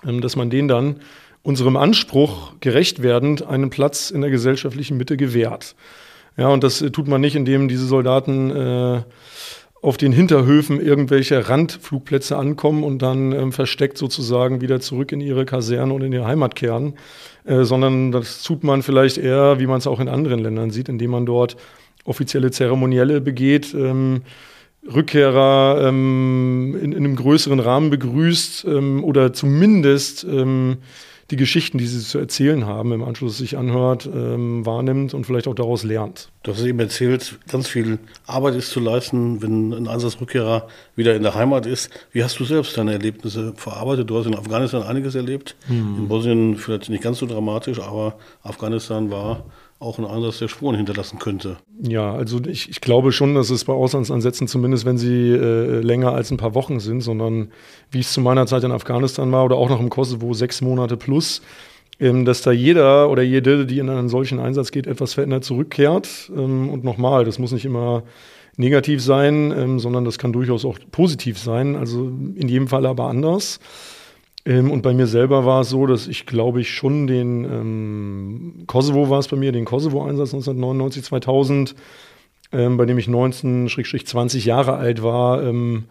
dass 0.03 0.37
man 0.37 0.51
denen 0.51 0.69
dann 0.69 0.97
unserem 1.45 1.77
Anspruch 1.77 2.55
gerecht 2.61 3.03
werdend 3.03 3.47
einen 3.47 3.71
Platz 3.71 4.11
in 4.11 4.23
der 4.23 4.31
gesellschaftlichen 4.31 4.97
Mitte 4.97 5.17
gewährt. 5.17 5.77
Ja, 6.37 6.49
und 6.49 6.65
das 6.65 6.79
tut 6.79 7.07
man 7.07 7.21
nicht, 7.21 7.37
indem 7.37 7.69
diese 7.69 7.87
Soldaten 7.87 8.51
äh, 8.51 9.03
auf 9.83 9.99
den 9.99 10.13
Hinterhöfen 10.13 10.81
irgendwelche 10.81 11.49
Randflugplätze 11.49 12.37
ankommen 12.37 12.83
und 12.83 13.03
dann 13.03 13.33
ähm, 13.33 13.53
versteckt 13.53 13.99
sozusagen 13.99 14.63
wieder 14.63 14.81
zurück 14.81 15.13
in 15.13 15.21
ihre 15.21 15.45
Kaserne 15.45 15.93
und 15.93 16.03
in 16.03 16.13
ihre 16.13 16.25
Heimat 16.25 16.57
kehren, 16.57 16.95
äh, 17.45 17.65
sondern 17.65 18.11
das 18.11 18.43
tut 18.43 18.65
man 18.65 18.83
vielleicht 18.83 19.19
eher, 19.19 19.61
wie 19.61 19.67
man 19.67 19.79
es 19.79 19.87
auch 19.87 20.01
in 20.01 20.09
anderen 20.09 20.41
Ländern 20.41 20.71
sieht, 20.71 20.89
indem 20.89 21.11
man 21.11 21.27
dort 21.27 21.57
offizielle 22.05 22.51
Zeremonielle 22.51 23.21
begeht, 23.21 23.75
ähm, 23.75 24.23
Rückkehrer 24.93 25.87
ähm, 25.89 26.77
in, 26.81 26.93
in, 26.93 27.05
einem 27.05 27.17
größeren 27.17 27.61
Rahmen 27.61 27.91
begrüßt 27.91 28.65
ähm, 28.65 29.05
oder 29.05 29.35
zumindest 29.35 30.25
ähm, 30.25 30.79
die 31.31 31.37
Geschichten, 31.37 31.79
die 31.79 31.87
sie 31.87 32.01
zu 32.01 32.19
erzählen 32.19 32.67
haben, 32.67 32.93
im 32.93 33.03
Anschluss 33.03 33.39
sich 33.39 33.57
anhört, 33.57 34.07
ähm, 34.07 34.67
wahrnimmt 34.67 35.15
und 35.15 35.25
vielleicht 35.25 35.49
auch 35.49 35.55
daraus 35.55 35.83
lernt. 35.83 36.31
Du 36.43 36.53
hast 36.53 36.63
eben 36.63 36.79
erzählt, 36.81 37.39
ganz 37.51 37.69
viel 37.69 37.99
Arbeit 38.27 38.55
ist 38.55 38.71
zu 38.71 38.81
leisten, 38.81 39.41
wenn 39.41 39.73
ein 39.73 39.89
Einsatzrückkehrer 39.89 40.69
wieder 40.97 41.17
in 41.17 41.23
der 41.23 41.35
Heimat 41.35 41.65
ist. 41.67 41.91
Wie 42.13 42.23
hast 42.23 42.39
du 42.39 42.45
selbst 42.45 42.77
deine 42.77 42.93
Erlebnisse 42.93 43.55
verarbeitet? 43.57 44.11
Du 44.11 44.19
hast 44.19 44.27
in 44.27 44.35
Afghanistan 44.35 44.83
einiges 44.83 45.15
erlebt, 45.15 45.57
hm. 45.67 45.97
in 45.99 46.09
Bosnien 46.09 46.57
vielleicht 46.57 46.91
nicht 46.91 47.03
ganz 47.03 47.19
so 47.19 47.27
dramatisch, 47.27 47.81
aber 47.81 48.17
Afghanistan 48.43 49.11
war 49.11 49.45
auch 49.85 49.99
ein 49.99 50.05
Einsatz 50.05 50.39
der 50.39 50.49
Spuren 50.49 50.77
hinterlassen 50.77 51.19
könnte. 51.19 51.59
Ja, 51.81 52.13
also 52.13 52.41
ich, 52.47 52.69
ich 52.71 52.81
glaube 52.81 53.13
schon, 53.13 53.35
dass 53.35 53.51
es 53.51 53.65
bei 53.65 53.73
Auslandsansätzen, 53.73 54.49
zumindest 54.49 54.85
wenn 54.85 54.99
sie 54.99 55.31
äh, 55.31 55.81
länger 55.81 56.13
als 56.13 56.31
ein 56.31 56.37
paar 56.37 56.55
Wochen 56.55 56.81
sind, 56.81 57.03
sondern 57.03 57.53
wie 57.91 58.01
es 58.01 58.13
zu 58.13 58.21
meiner 58.21 58.47
Zeit 58.47 58.65
in 58.65 58.73
Afghanistan 58.73 59.31
war 59.31 59.45
oder 59.45 59.57
auch 59.57 59.69
noch 59.69 59.81
im 59.81 59.91
Kosovo 59.91 60.33
sechs 60.35 60.61
Monate 60.63 60.97
plus, 60.97 61.43
ähm, 62.01 62.25
dass 62.25 62.43
da 62.43 62.51
jeder 62.51 63.11
oder 63.11 63.23
jede, 63.23 63.67
die 63.67 63.79
in 63.79 63.89
einen 63.89 64.09
solchen 64.09 64.41
Einsatz 64.41 64.73
geht, 64.73 64.87
etwas 64.87 65.15
verändert 65.15 65.45
zurückkehrt. 65.45 66.33
Ähm, 66.35 66.71
und 66.71 66.83
nochmal, 66.83 67.25
das 67.25 67.39
muss 67.39 67.53
nicht 67.53 67.65
immer 67.65 68.03
negativ 68.57 69.03
sein, 69.03 69.53
ähm, 69.57 69.79
sondern 69.79 70.05
das 70.05 70.19
kann 70.19 70.33
durchaus 70.33 70.65
auch 70.65 70.79
positiv 70.91 71.39
sein. 71.39 71.77
Also 71.77 72.07
in 72.07 72.49
jedem 72.49 72.69
Fall 72.69 72.87
aber 72.87 73.09
anders. 73.09 73.61
Ähm, 74.47 74.71
und 74.71 74.83
bei 74.83 74.93
mir 74.93 75.07
selber 75.07 75.45
war 75.45 75.63
es 75.63 75.71
so, 75.71 75.87
dass 75.87 76.07
ich 76.07 76.27
glaube 76.27 76.61
ich 76.61 76.71
schon 76.71 77.07
den 77.07 77.45
ähm, 77.45 78.65
Kosovo 78.67 79.11
war 79.11 79.19
es 79.19 79.29
bei 79.29 79.37
mir, 79.37 79.53
den 79.53 79.65
Kosovo-Einsatz 79.65 80.35
1999, 80.35 81.05
2000, 81.05 81.75
ähm, 82.53 82.77
bei 82.77 82.85
dem 82.85 82.99
ich 82.99 83.07
19-20 83.07 84.45
Jahre 84.45 84.77
alt 84.77 85.03
war, 85.03 85.43
ähm, 85.43 85.85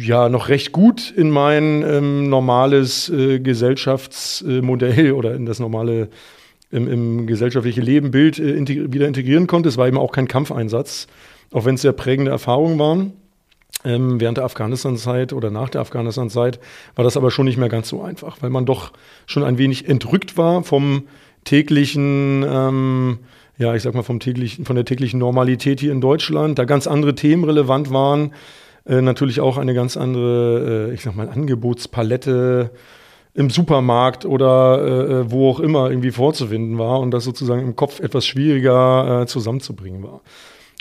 ja, 0.00 0.28
noch 0.28 0.48
recht 0.48 0.72
gut 0.72 1.12
in 1.12 1.30
mein 1.30 1.82
ähm, 1.82 2.28
normales 2.28 3.08
äh, 3.08 3.38
Gesellschaftsmodell 3.38 5.12
oder 5.12 5.34
in 5.34 5.46
das 5.46 5.60
normale 5.60 6.08
im, 6.70 6.88
im 6.88 7.26
gesellschaftliche 7.26 7.80
Leben, 7.80 8.10
Bild 8.10 8.38
äh, 8.38 8.50
integri 8.50 8.92
wieder 8.92 9.06
integrieren 9.06 9.46
konnte. 9.46 9.68
Es 9.68 9.76
war 9.76 9.86
eben 9.86 9.98
auch 9.98 10.12
kein 10.12 10.26
Kampfeinsatz, 10.28 11.06
auch 11.52 11.64
wenn 11.64 11.76
es 11.76 11.82
sehr 11.82 11.92
prägende 11.92 12.32
Erfahrungen 12.32 12.78
waren. 12.78 13.12
Ähm, 13.84 14.18
während 14.18 14.38
der 14.38 14.44
Afghanistan-Zeit 14.44 15.32
oder 15.32 15.50
nach 15.50 15.68
der 15.68 15.82
Afghanistan-Zeit 15.82 16.58
war 16.94 17.04
das 17.04 17.16
aber 17.16 17.30
schon 17.30 17.44
nicht 17.44 17.58
mehr 17.58 17.68
ganz 17.68 17.88
so 17.88 18.02
einfach, 18.02 18.38
weil 18.40 18.50
man 18.50 18.64
doch 18.64 18.92
schon 19.26 19.44
ein 19.44 19.58
wenig 19.58 19.88
entrückt 19.88 20.38
war 20.38 20.64
vom 20.64 21.04
täglichen, 21.44 22.44
ähm, 22.48 23.18
ja, 23.58 23.74
ich 23.74 23.82
sag 23.82 23.94
mal, 23.94 24.02
vom 24.02 24.20
täglichen, 24.20 24.64
von 24.64 24.74
der 24.74 24.86
täglichen 24.86 25.20
Normalität 25.20 25.80
hier 25.80 25.92
in 25.92 26.00
Deutschland, 26.00 26.58
da 26.58 26.64
ganz 26.64 26.86
andere 26.86 27.14
Themen 27.14 27.44
relevant 27.44 27.92
waren. 27.92 28.32
Äh, 28.86 29.02
natürlich 29.02 29.40
auch 29.40 29.58
eine 29.58 29.74
ganz 29.74 29.96
andere, 29.96 30.88
äh, 30.90 30.94
ich 30.94 31.02
sag 31.02 31.14
mal, 31.14 31.28
Angebotspalette 31.28 32.70
im 33.34 33.50
Supermarkt 33.50 34.24
oder 34.24 34.80
äh, 34.80 35.12
äh 35.12 35.30
wo 35.30 35.50
auch 35.50 35.60
immer 35.60 35.90
irgendwie 35.90 36.12
vorzufinden 36.12 36.78
war 36.78 37.00
und 37.00 37.10
das 37.10 37.24
sozusagen 37.24 37.62
im 37.62 37.76
Kopf 37.76 38.00
etwas 38.00 38.26
schwieriger 38.26 39.22
äh, 39.22 39.26
zusammenzubringen 39.26 40.02
war. 40.02 40.20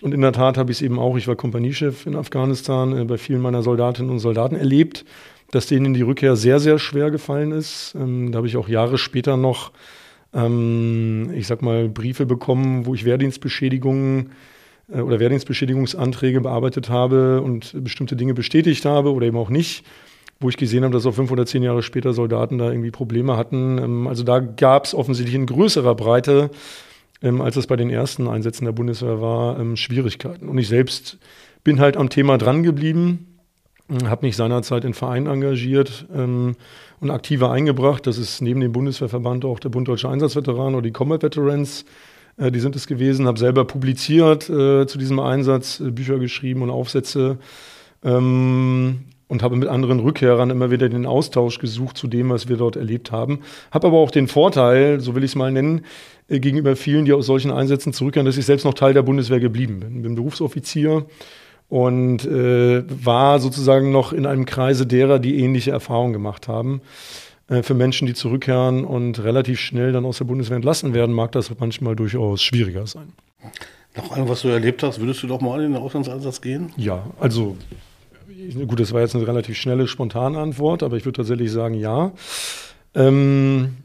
Und 0.01 0.13
in 0.13 0.21
der 0.21 0.33
Tat 0.33 0.57
habe 0.57 0.71
ich 0.71 0.77
es 0.77 0.81
eben 0.81 0.99
auch, 0.99 1.17
ich 1.17 1.27
war 1.27 1.35
Kompaniechef 1.35 2.05
in 2.05 2.15
Afghanistan, 2.15 2.97
äh, 2.97 3.05
bei 3.05 3.17
vielen 3.17 3.41
meiner 3.41 3.63
Soldatinnen 3.63 4.11
und 4.11 4.19
Soldaten 4.19 4.55
erlebt, 4.55 5.05
dass 5.51 5.67
denen 5.67 5.93
die 5.93 6.01
Rückkehr 6.01 6.35
sehr, 6.35 6.59
sehr 6.59 6.79
schwer 6.79 7.11
gefallen 7.11 7.51
ist. 7.51 7.95
Ähm, 7.95 8.31
da 8.31 8.37
habe 8.37 8.47
ich 8.47 8.57
auch 8.57 8.67
Jahre 8.67 8.97
später 8.97 9.37
noch 9.37 9.71
ähm, 10.33 11.31
ich 11.35 11.47
sag 11.47 11.61
mal, 11.61 11.89
Briefe 11.89 12.25
bekommen, 12.25 12.85
wo 12.85 12.93
ich 12.93 13.05
Wehrdienstbeschädigungen 13.05 14.31
äh, 14.91 14.99
oder 14.99 15.19
Wehrdienstbeschädigungsanträge 15.19 16.41
bearbeitet 16.41 16.89
habe 16.89 17.41
und 17.41 17.71
bestimmte 17.83 18.15
Dinge 18.15 18.33
bestätigt 18.33 18.85
habe 18.85 19.13
oder 19.13 19.27
eben 19.27 19.37
auch 19.37 19.49
nicht, 19.49 19.85
wo 20.39 20.49
ich 20.49 20.57
gesehen 20.57 20.83
habe, 20.83 20.93
dass 20.93 21.05
auch 21.05 21.13
fünf 21.13 21.31
oder 21.31 21.45
zehn 21.45 21.63
Jahre 21.63 21.83
später 21.83 22.13
Soldaten 22.13 22.57
da 22.57 22.69
irgendwie 22.69 22.91
Probleme 22.91 23.37
hatten. 23.37 23.77
Ähm, 23.77 24.07
also 24.07 24.23
da 24.23 24.39
gab 24.39 24.85
es 24.85 24.95
offensichtlich 24.95 25.35
in 25.35 25.45
größerer 25.45 25.95
Breite, 25.95 26.49
ähm, 27.23 27.41
als 27.41 27.55
es 27.55 27.65
bei 27.65 27.75
den 27.75 27.89
ersten 27.89 28.27
Einsätzen 28.27 28.65
der 28.65 28.71
Bundeswehr 28.73 29.19
war, 29.21 29.59
ähm, 29.59 29.75
Schwierigkeiten. 29.75 30.47
Und 30.47 30.57
ich 30.59 30.67
selbst 30.67 31.17
bin 31.63 31.79
halt 31.79 31.97
am 31.97 32.09
Thema 32.09 32.37
dran 32.37 32.61
geblieben, 32.61 33.39
habe 34.05 34.25
mich 34.25 34.35
seinerzeit 34.35 34.85
in 34.85 34.93
Vereinen 34.93 35.27
engagiert 35.27 36.07
und 36.09 36.55
aktiver 37.01 37.51
eingebracht. 37.51 38.07
Das 38.07 38.17
ist 38.17 38.41
neben 38.41 38.59
dem 38.61 38.71
Bundeswehrverband 38.71 39.45
auch 39.45 39.59
der 39.59 39.69
Bund 39.69 39.87
Deutscher 39.87 40.09
Einsatzveteranen 40.09 40.75
oder 40.75 40.83
die 40.83 40.91
Combat 40.91 41.21
Veterans 41.21 41.85
äh, 42.37 42.51
die 42.51 42.59
sind 42.59 42.75
es 42.75 42.87
gewesen, 42.87 43.27
habe 43.27 43.39
selber 43.39 43.65
publiziert 43.65 44.49
äh, 44.49 44.87
zu 44.87 44.97
diesem 44.97 45.19
Einsatz, 45.19 45.79
äh, 45.79 45.91
Bücher 45.91 46.19
geschrieben 46.19 46.61
und 46.61 46.69
Aufsätze 46.69 47.37
ähm, 48.03 49.05
und 49.33 49.41
habe 49.41 49.55
mit 49.55 49.67
anderen 49.67 49.99
Rückkehrern 49.99 50.51
immer 50.51 50.69
wieder 50.69 50.87
den 50.89 51.07
Austausch 51.07 51.57
gesucht 51.57 51.97
zu 51.97 52.07
dem, 52.07 52.29
was 52.29 52.47
wir 52.47 52.55
dort 52.55 52.75
erlebt 52.75 53.11
haben. 53.11 53.39
Habe 53.71 53.87
aber 53.87 53.97
auch 53.97 54.11
den 54.11 54.27
Vorteil, 54.27 54.99
so 54.99 55.15
will 55.15 55.23
ich 55.23 55.31
es 55.31 55.35
mal 55.35 55.51
nennen, 55.51 55.81
äh, 56.29 56.39
gegenüber 56.39 56.75
vielen, 56.75 57.05
die 57.05 57.13
aus 57.13 57.25
solchen 57.25 57.51
Einsätzen 57.51 57.93
zurückkehren, 57.93 58.27
dass 58.27 58.37
ich 58.37 58.45
selbst 58.45 58.63
noch 58.63 58.75
Teil 58.75 58.93
der 58.93 59.01
Bundeswehr 59.01 59.39
geblieben 59.39 59.79
bin. 59.79 60.03
Bin 60.03 60.13
Berufsoffizier 60.13 61.07
und 61.67 62.25
äh, 62.25 62.83
war 62.87 63.39
sozusagen 63.39 63.91
noch 63.91 64.13
in 64.13 64.27
einem 64.27 64.45
Kreise 64.45 64.85
derer, 64.85 65.17
die 65.17 65.39
ähnliche 65.39 65.71
Erfahrungen 65.71 66.13
gemacht 66.13 66.47
haben. 66.47 66.81
Äh, 67.47 67.63
für 67.63 67.73
Menschen, 67.73 68.05
die 68.05 68.13
zurückkehren 68.13 68.85
und 68.85 69.23
relativ 69.23 69.59
schnell 69.59 69.93
dann 69.93 70.05
aus 70.05 70.19
der 70.19 70.25
Bundeswehr 70.25 70.57
entlassen 70.57 70.93
werden, 70.93 71.15
mag 71.15 71.31
das 71.31 71.51
manchmal 71.59 71.95
durchaus 71.95 72.43
schwieriger 72.43 72.85
sein. 72.85 73.13
Nach 73.95 74.11
allem, 74.11 74.29
was 74.29 74.43
du 74.43 74.49
erlebt 74.49 74.83
hast, 74.83 74.99
würdest 74.99 75.23
du 75.23 75.27
doch 75.27 75.41
mal 75.41 75.63
in 75.63 75.73
den 75.73 75.81
Auslandseinsatz 75.81 76.39
gehen? 76.39 76.71
Ja, 76.77 77.07
also 77.19 77.57
gut, 78.67 78.79
das 78.79 78.93
war 78.93 79.01
jetzt 79.01 79.15
eine 79.15 79.27
relativ 79.27 79.57
schnelle, 79.57 79.87
spontane 79.87 80.37
Antwort, 80.37 80.83
aber 80.83 80.97
ich 80.97 81.05
würde 81.05 81.17
tatsächlich 81.17 81.51
sagen, 81.51 81.75
ja. 81.75 82.11
Ähm, 82.95 83.75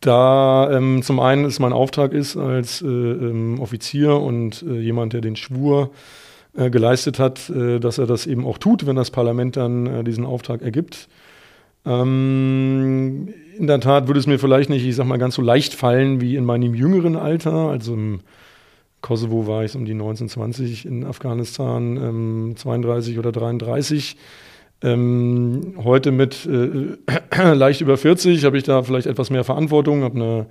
da 0.00 0.70
ähm, 0.70 1.02
zum 1.02 1.20
einen 1.20 1.44
ist 1.44 1.60
mein 1.60 1.72
Auftrag 1.72 2.12
ist 2.12 2.36
als 2.36 2.82
äh, 2.82 2.86
ähm, 2.86 3.60
Offizier 3.60 4.16
und 4.16 4.62
äh, 4.62 4.80
jemand, 4.80 5.12
der 5.12 5.20
den 5.20 5.36
Schwur 5.36 5.90
äh, 6.56 6.70
geleistet 6.70 7.18
hat, 7.18 7.48
äh, 7.50 7.78
dass 7.78 7.98
er 7.98 8.06
das 8.06 8.26
eben 8.26 8.44
auch 8.46 8.58
tut, 8.58 8.84
wenn 8.84 8.96
das 8.96 9.10
Parlament 9.10 9.56
dann 9.56 9.86
äh, 9.86 10.04
diesen 10.04 10.26
Auftrag 10.26 10.60
ergibt. 10.60 11.08
Ähm, 11.86 13.32
in 13.56 13.66
der 13.66 13.80
Tat 13.80 14.06
würde 14.06 14.20
es 14.20 14.26
mir 14.26 14.38
vielleicht 14.38 14.70
nicht, 14.70 14.84
ich 14.84 14.96
sag 14.96 15.06
mal, 15.06 15.18
ganz 15.18 15.36
so 15.36 15.42
leicht 15.42 15.74
fallen 15.74 16.20
wie 16.20 16.36
in 16.36 16.44
meinem 16.44 16.74
jüngeren 16.74 17.16
Alter. 17.16 17.68
Also 17.68 17.94
im 17.94 18.20
Kosovo 19.02 19.46
war 19.46 19.64
ich 19.64 19.74
um 19.74 19.84
die 19.84 19.92
1920, 19.92 20.86
in 20.86 21.04
Afghanistan 21.04 21.96
ähm, 21.96 22.54
32 22.56 23.18
oder 23.18 23.32
33. 23.32 24.16
Ähm, 24.82 25.74
heute 25.84 26.10
mit 26.12 26.46
äh, 26.46 27.52
leicht 27.52 27.80
über 27.80 27.96
40 27.96 28.44
habe 28.44 28.56
ich 28.56 28.64
da 28.64 28.82
vielleicht 28.82 29.06
etwas 29.06 29.30
mehr 29.30 29.44
Verantwortung, 29.44 30.02
habe 30.02 30.14
eine, 30.14 30.46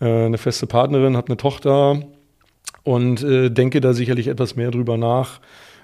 äh, 0.00 0.26
eine 0.26 0.38
feste 0.38 0.66
Partnerin, 0.66 1.16
habe 1.16 1.28
eine 1.28 1.36
Tochter 1.36 2.02
und 2.84 3.22
äh, 3.22 3.50
denke 3.50 3.80
da 3.80 3.92
sicherlich 3.92 4.28
etwas 4.28 4.54
mehr 4.54 4.70
drüber 4.70 4.96
nach 4.96 5.40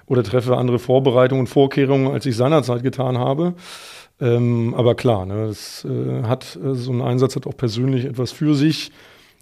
oder 0.07 0.23
treffe 0.23 0.57
andere 0.57 0.79
Vorbereitungen 0.79 1.41
und 1.41 1.47
Vorkehrungen, 1.47 2.11
als 2.11 2.25
ich 2.25 2.35
seinerzeit 2.35 2.83
getan 2.83 3.17
habe. 3.17 3.55
Ähm, 4.21 4.73
aber 4.75 4.95
klar, 4.95 5.25
ne, 5.25 5.47
das 5.47 5.85
äh, 5.85 6.23
hat 6.23 6.57
äh, 6.63 6.73
so 6.73 6.91
ein 6.91 7.01
Einsatz 7.01 7.35
hat 7.35 7.47
auch 7.47 7.57
persönlich 7.57 8.05
etwas 8.05 8.31
für 8.31 8.55
sich. 8.55 8.91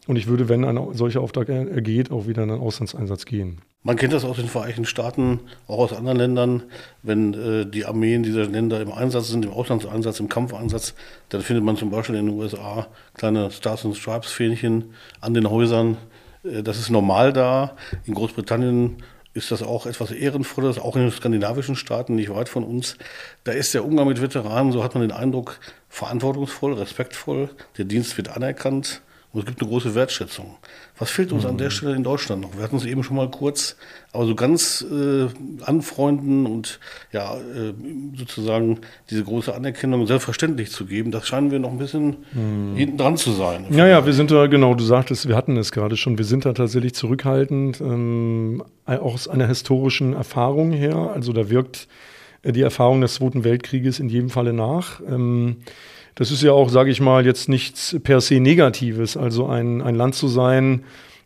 Und 0.05 0.17
ich 0.17 0.27
würde, 0.27 0.50
wenn 0.50 0.65
ein 0.65 0.93
solcher 0.93 1.22
Auftrag 1.22 1.48
ergeht, 1.48 2.12
auch 2.12 2.27
wieder 2.27 2.43
in 2.43 2.51
einen 2.51 2.62
Auslandseinsatz 2.62 3.25
gehen. 3.25 3.62
Man 3.83 3.95
kennt 3.95 4.13
das 4.13 4.25
aus 4.25 4.38
den 4.38 4.48
Vereinigten 4.48 4.86
Staaten, 4.86 5.41
auch 5.67 5.79
aus 5.79 5.93
anderen 5.93 6.17
Ländern. 6.17 6.63
Wenn 7.03 7.33
äh, 7.33 7.65
die 7.65 7.86
Armeen 7.86 8.24
dieser 8.24 8.45
Länder 8.45 8.81
im 8.81 8.91
Einsatz 8.91 9.29
sind, 9.29 9.45
im 9.45 9.51
Auslandseinsatz, 9.51 10.19
im 10.19 10.29
Kampfeinsatz, 10.29 10.93
dann 11.29 11.41
findet 11.41 11.63
man 11.63 11.77
zum 11.77 11.89
Beispiel 11.89 12.15
in 12.15 12.27
den 12.27 12.36
USA 12.38 12.88
kleine 13.13 13.51
Stars 13.51 13.86
and 13.86 13.95
Stripes 13.95 14.31
Fähnchen 14.31 14.93
an 15.22 15.33
den 15.33 15.50
Häusern. 15.50 15.98
Äh, 16.43 16.63
das 16.63 16.79
ist 16.79 16.89
normal 16.89 17.31
da. 17.31 17.75
In 18.05 18.13
Großbritannien 18.13 19.03
ist 19.33 19.51
das 19.51 19.63
auch 19.63 19.86
etwas 19.86 20.12
Ehrenvolles, 20.12 20.79
auch 20.79 20.95
in 20.95 21.03
den 21.03 21.12
skandinavischen 21.12 21.75
Staaten, 21.75 22.15
nicht 22.15 22.33
weit 22.33 22.50
von 22.50 22.63
uns. 22.63 22.98
Da 23.45 23.51
ist 23.51 23.74
der 23.74 23.83
Umgang 23.86 24.07
mit 24.07 24.22
Veteranen, 24.22 24.72
so 24.72 24.83
hat 24.83 24.95
man 24.95 25.01
den 25.01 25.12
Eindruck, 25.12 25.60
verantwortungsvoll, 25.89 26.74
respektvoll. 26.74 27.50
Der 27.77 27.86
Dienst 27.86 28.15
wird 28.17 28.29
anerkannt 28.29 29.01
und 29.33 29.39
es 29.39 29.45
gibt 29.47 29.61
eine 29.61 29.69
große 29.69 29.95
Wertschätzung. 29.95 30.57
Was 30.99 31.09
fehlt 31.09 31.31
uns 31.31 31.43
mhm. 31.43 31.49
an 31.49 31.57
der 31.57 31.67
mhm. 31.67 31.71
Stelle 31.71 31.95
in 31.95 32.03
Deutschland 32.03 32.41
noch? 32.43 32.55
Wir 32.55 32.63
hatten 32.63 32.77
es 32.77 32.85
eben 32.85 33.03
schon 33.03 33.17
mal 33.17 33.29
kurz, 33.31 33.75
aber 34.11 34.27
so 34.27 34.35
ganz 34.35 34.85
äh, 34.89 35.25
anfreunden 35.63 36.45
und 36.45 36.79
ja, 37.11 37.35
äh, 37.35 37.73
sozusagen 38.15 38.79
diese 39.09 39.23
große 39.23 39.53
Anerkennung 39.53 40.05
selbstverständlich 40.05 40.69
zu 40.69 40.85
geben, 40.85 41.09
das 41.09 41.27
scheinen 41.27 41.49
wir 41.49 41.57
noch 41.57 41.71
ein 41.71 41.79
bisschen 41.79 42.17
mhm. 42.31 42.75
hinten 42.75 42.97
dran 42.97 43.17
zu 43.17 43.31
sein. 43.31 43.65
Ja, 43.71 43.87
ja, 43.87 44.05
wir 44.05 44.13
sind 44.13 44.29
da, 44.29 44.45
genau, 44.45 44.75
du 44.75 44.83
sagtest, 44.83 45.27
wir 45.27 45.35
hatten 45.35 45.57
es 45.57 45.71
gerade 45.71 45.97
schon, 45.97 46.19
wir 46.19 46.25
sind 46.25 46.45
da 46.45 46.53
tatsächlich 46.53 46.93
zurückhaltend, 46.93 47.81
ähm, 47.81 48.63
auch 48.85 49.15
aus 49.15 49.27
einer 49.27 49.47
historischen 49.47 50.13
Erfahrung 50.13 50.71
her. 50.71 51.11
Also 51.11 51.33
da 51.33 51.49
wirkt 51.49 51.87
äh, 52.43 52.51
die 52.51 52.61
Erfahrung 52.61 53.01
des 53.01 53.15
Zweiten 53.15 53.43
Weltkrieges 53.43 53.99
in 53.99 54.09
jedem 54.09 54.29
Falle 54.29 54.53
nach. 54.53 55.01
Ähm, 55.09 55.57
das 56.15 56.32
ist 56.32 56.43
ja 56.43 56.51
auch, 56.51 56.70
sage 56.70 56.91
ich 56.91 57.01
mal, 57.01 57.25
jetzt 57.25 57.50
nichts 57.50 57.98
per 58.03 58.22
se 58.22 58.39
Negatives. 58.39 59.17
Also 59.17 59.48
ein, 59.48 59.82
ein 59.82 59.96
Land 59.96 60.13
zu 60.15 60.27
sein, 60.27 60.84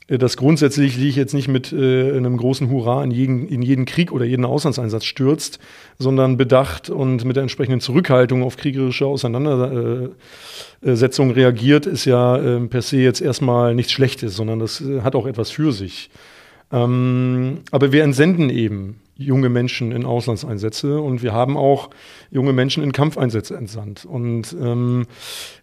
äh, 0.08 0.18
das 0.18 0.38
grundsätzlich 0.38 0.96
sich 0.96 1.16
jetzt 1.16 1.34
nicht 1.34 1.48
mit 1.48 1.72
äh, 1.74 2.16
einem 2.16 2.38
großen 2.38 2.70
Hurra 2.70 3.04
in 3.04 3.12
jeden, 3.12 3.48
in 3.48 3.62
jeden 3.62 3.86
Krieg 3.86 4.12
oder 4.12 4.26
jeden 4.26 4.46
Auslandseinsatz 4.46 5.06
stürzt, 5.06 5.60
sondern 6.00 6.38
bedacht 6.38 6.90
und 6.90 7.24
mit 7.26 7.36
der 7.36 7.44
entsprechenden 7.44 7.82
Zurückhaltung 7.82 8.42
auf 8.44 8.58
kriegerische 8.58 9.06
Auseinandersetzungen 9.06 11.32
reagiert, 11.32 11.86
ist 11.86 12.06
ja 12.06 12.38
äh, 12.38 12.60
per 12.62 12.82
se 12.82 12.98
jetzt 12.98 13.22
erstmal 13.22 13.76
nichts 13.76 13.92
Schlechtes, 13.92 14.36
sondern 14.36 14.60
das 14.60 14.82
äh, 14.82 15.02
hat 15.02 15.16
auch 15.16 15.28
etwas 15.28 15.52
für 15.52 15.72
sich. 15.72 16.10
Ähm, 16.72 17.60
aber 17.72 17.92
wir 17.92 18.04
entsenden 18.04 18.50
eben 18.50 19.00
junge 19.18 19.50
Menschen 19.50 19.92
in 19.92 20.06
Auslandseinsätze 20.06 21.00
und 21.02 21.24
wir 21.24 21.34
haben 21.34 21.58
auch 21.58 21.90
junge 22.30 22.54
Menschen 22.54 22.84
in 22.84 22.92
Kampfeinsätze 22.92 23.56
entsandt. 23.56 24.06
Und 24.06 24.56
ähm, 24.62 25.08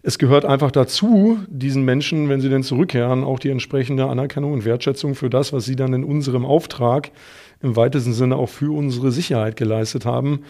es 0.03 0.17
gehört 0.17 0.45
einfach 0.45 0.71
dazu, 0.71 1.39
diesen 1.47 1.85
Menschen, 1.85 2.29
wenn 2.29 2.41
sie 2.41 2.49
denn 2.49 2.63
zurückkehren, 2.63 3.23
auch 3.23 3.39
die 3.39 3.49
entsprechende 3.49 4.07
Anerkennung 4.07 4.53
und 4.53 4.65
Wertschätzung 4.65 5.15
für 5.15 5.29
das, 5.29 5.53
was 5.53 5.65
sie 5.65 5.75
dann 5.75 5.93
in 5.93 6.03
unserem 6.03 6.45
Auftrag 6.45 7.11
im 7.61 7.75
weitesten 7.75 8.13
Sinne 8.13 8.35
auch 8.35 8.49
für 8.49 8.75
unsere 8.75 9.11
Sicherheit 9.11 9.55
geleistet 9.55 10.05
haben, 10.05 10.41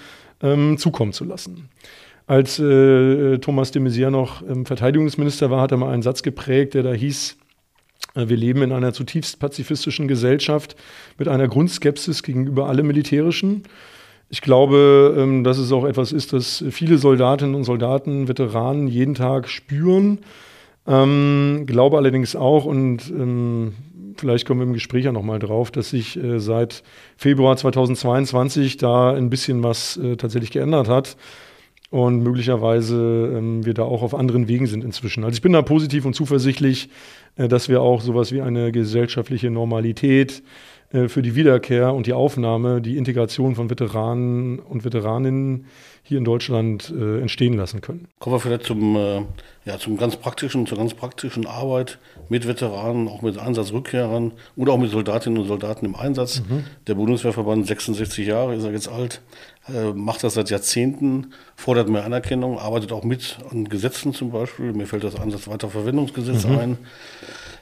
ähm, 0.42 0.78
zukommen 0.78 1.14
zu 1.14 1.24
lassen. 1.24 1.70
Als 2.28 2.58
äh, 2.58 3.38
Thomas 3.38 3.72
de 3.72 3.82
Maizière 3.82 4.10
noch 4.10 4.42
ähm, 4.48 4.66
Verteidigungsminister 4.66 5.52
war, 5.52 5.62
hat 5.62 5.72
er 5.72 5.78
mal 5.78 5.94
einen 5.94 6.02
Satz 6.02 6.24
geprägt, 6.24 6.74
der 6.74 6.82
da 6.82 6.92
hieß, 6.92 7.38
wir 8.16 8.38
leben 8.38 8.62
in 8.62 8.72
einer 8.72 8.94
zutiefst 8.94 9.40
pazifistischen 9.40 10.08
Gesellschaft 10.08 10.76
mit 11.18 11.28
einer 11.28 11.48
Grundskepsis 11.48 12.24
gegenüber 12.24 12.68
allem 12.68 12.88
Militärischen. 12.88 13.64
Ich 14.30 14.42
glaube, 14.42 15.16
ähm, 15.18 15.44
dass 15.44 15.58
es 15.58 15.72
auch 15.72 15.86
etwas 15.86 16.12
ist, 16.12 16.34
das 16.34 16.64
viele 16.72 16.98
Soldatinnen 16.98 17.56
und 17.56 17.64
Soldaten, 17.64 18.28
Veteranen 18.28 18.88
jeden 18.88 19.14
Tag 19.14 19.50
spüren. 19.50 20.20
Ähm, 20.88 21.64
glaube 21.68 21.98
allerdings 21.98 22.36
auch, 22.36 22.66
und 22.66 23.10
ähm, 23.10 23.74
vielleicht 24.18 24.48
kommen 24.48 24.62
wir 24.62 24.68
im 24.68 24.74
Gespräch 24.74 25.06
ja 25.06 25.12
nochmal 25.12 25.40
drauf, 25.40 25.72
dass 25.72 25.90
sich 25.90 26.22
äh, 26.22 26.40
seit 26.40 26.84
Februar 27.18 27.58
2022 27.58 28.78
da 28.78 29.14
ein 29.14 29.30
bisschen 29.30 29.64
was 29.64 29.98
äh, 29.98 30.16
tatsächlich 30.16 30.52
geändert 30.52 30.88
hat 30.88 31.18
und 31.96 32.24
möglicherweise 32.24 33.32
ähm, 33.38 33.66
wir 33.66 33.74
da 33.74 33.84
auch 33.84 34.02
auf 34.02 34.14
anderen 34.14 34.50
Wegen 34.50 34.68
sind 34.68 34.84
inzwischen. 34.84 35.24
Also 35.24 35.36
ich 35.36 35.42
bin 35.42 35.54
da 35.54 35.62
positiv 35.62 36.04
und 36.04 36.14
zuversichtlich, 36.14 36.90
äh, 37.38 37.48
dass 37.48 37.70
wir 37.70 37.82
auch 37.82 38.02
sowas 38.02 38.34
wie 38.34 38.42
eine 38.42 38.74
gesellschaftliche 38.74 39.50
Normalität 39.50 40.44
äh, 40.92 41.08
für 41.08 41.22
die 41.22 41.36
Wiederkehr 41.36 41.94
und 41.94 42.06
die 42.06 42.12
Aufnahme, 42.12 42.82
die 42.82 42.98
Integration 42.98 43.56
von 43.56 43.70
Veteranen 43.70 44.60
und 44.60 44.84
Veteraninnen 44.84 45.68
hier 46.04 46.18
in 46.18 46.26
Deutschland 46.26 46.94
äh, 46.96 47.22
entstehen 47.22 47.54
lassen 47.54 47.80
können. 47.82 48.08
Kommen 48.20 48.36
wir 48.36 48.40
vielleicht 48.40 48.66
zum, 48.66 48.96
äh, 48.96 49.22
ja, 49.66 49.80
zum 49.80 49.98
ganz 49.98 50.18
praktischen, 50.18 50.68
zur 50.68 50.78
ganz 50.78 50.94
praktischen 50.94 51.48
Arbeit 51.48 51.98
mit 52.30 52.46
Veteranen, 52.46 53.08
auch 53.08 53.22
mit 53.22 53.40
Einsatzrückkehrern 53.40 54.34
oder 54.56 54.74
auch 54.74 54.78
mit 54.78 54.92
Soldatinnen 54.92 55.40
und 55.40 55.48
Soldaten 55.48 55.86
im 55.86 55.96
Einsatz. 55.96 56.44
Mhm. 56.48 56.66
Der 56.88 56.96
Bundeswehrverband, 56.96 57.66
66 57.66 58.28
Jahre 58.28 58.54
ist 58.54 58.64
er 58.64 58.72
jetzt 58.72 58.90
alt, 58.90 59.22
macht 59.96 60.24
das 60.24 60.36
seit 60.36 60.50
Jahrzehnten, 60.50 61.34
fordert 61.56 61.90
mehr 61.90 62.06
Anerkennung, 62.06 62.60
arbeitet 62.60 62.92
auch 62.92 63.04
mit 63.04 63.38
an 63.52 63.68
Gesetzen 63.68 64.14
zum 64.14 64.32
Beispiel. 64.32 64.74
Mir 64.74 64.86
fällt 64.86 65.04
das 65.04 65.16
Einsatzweiterverwendungsgesetz 65.16 66.46
mhm. 66.46 66.58
ein. 66.58 66.78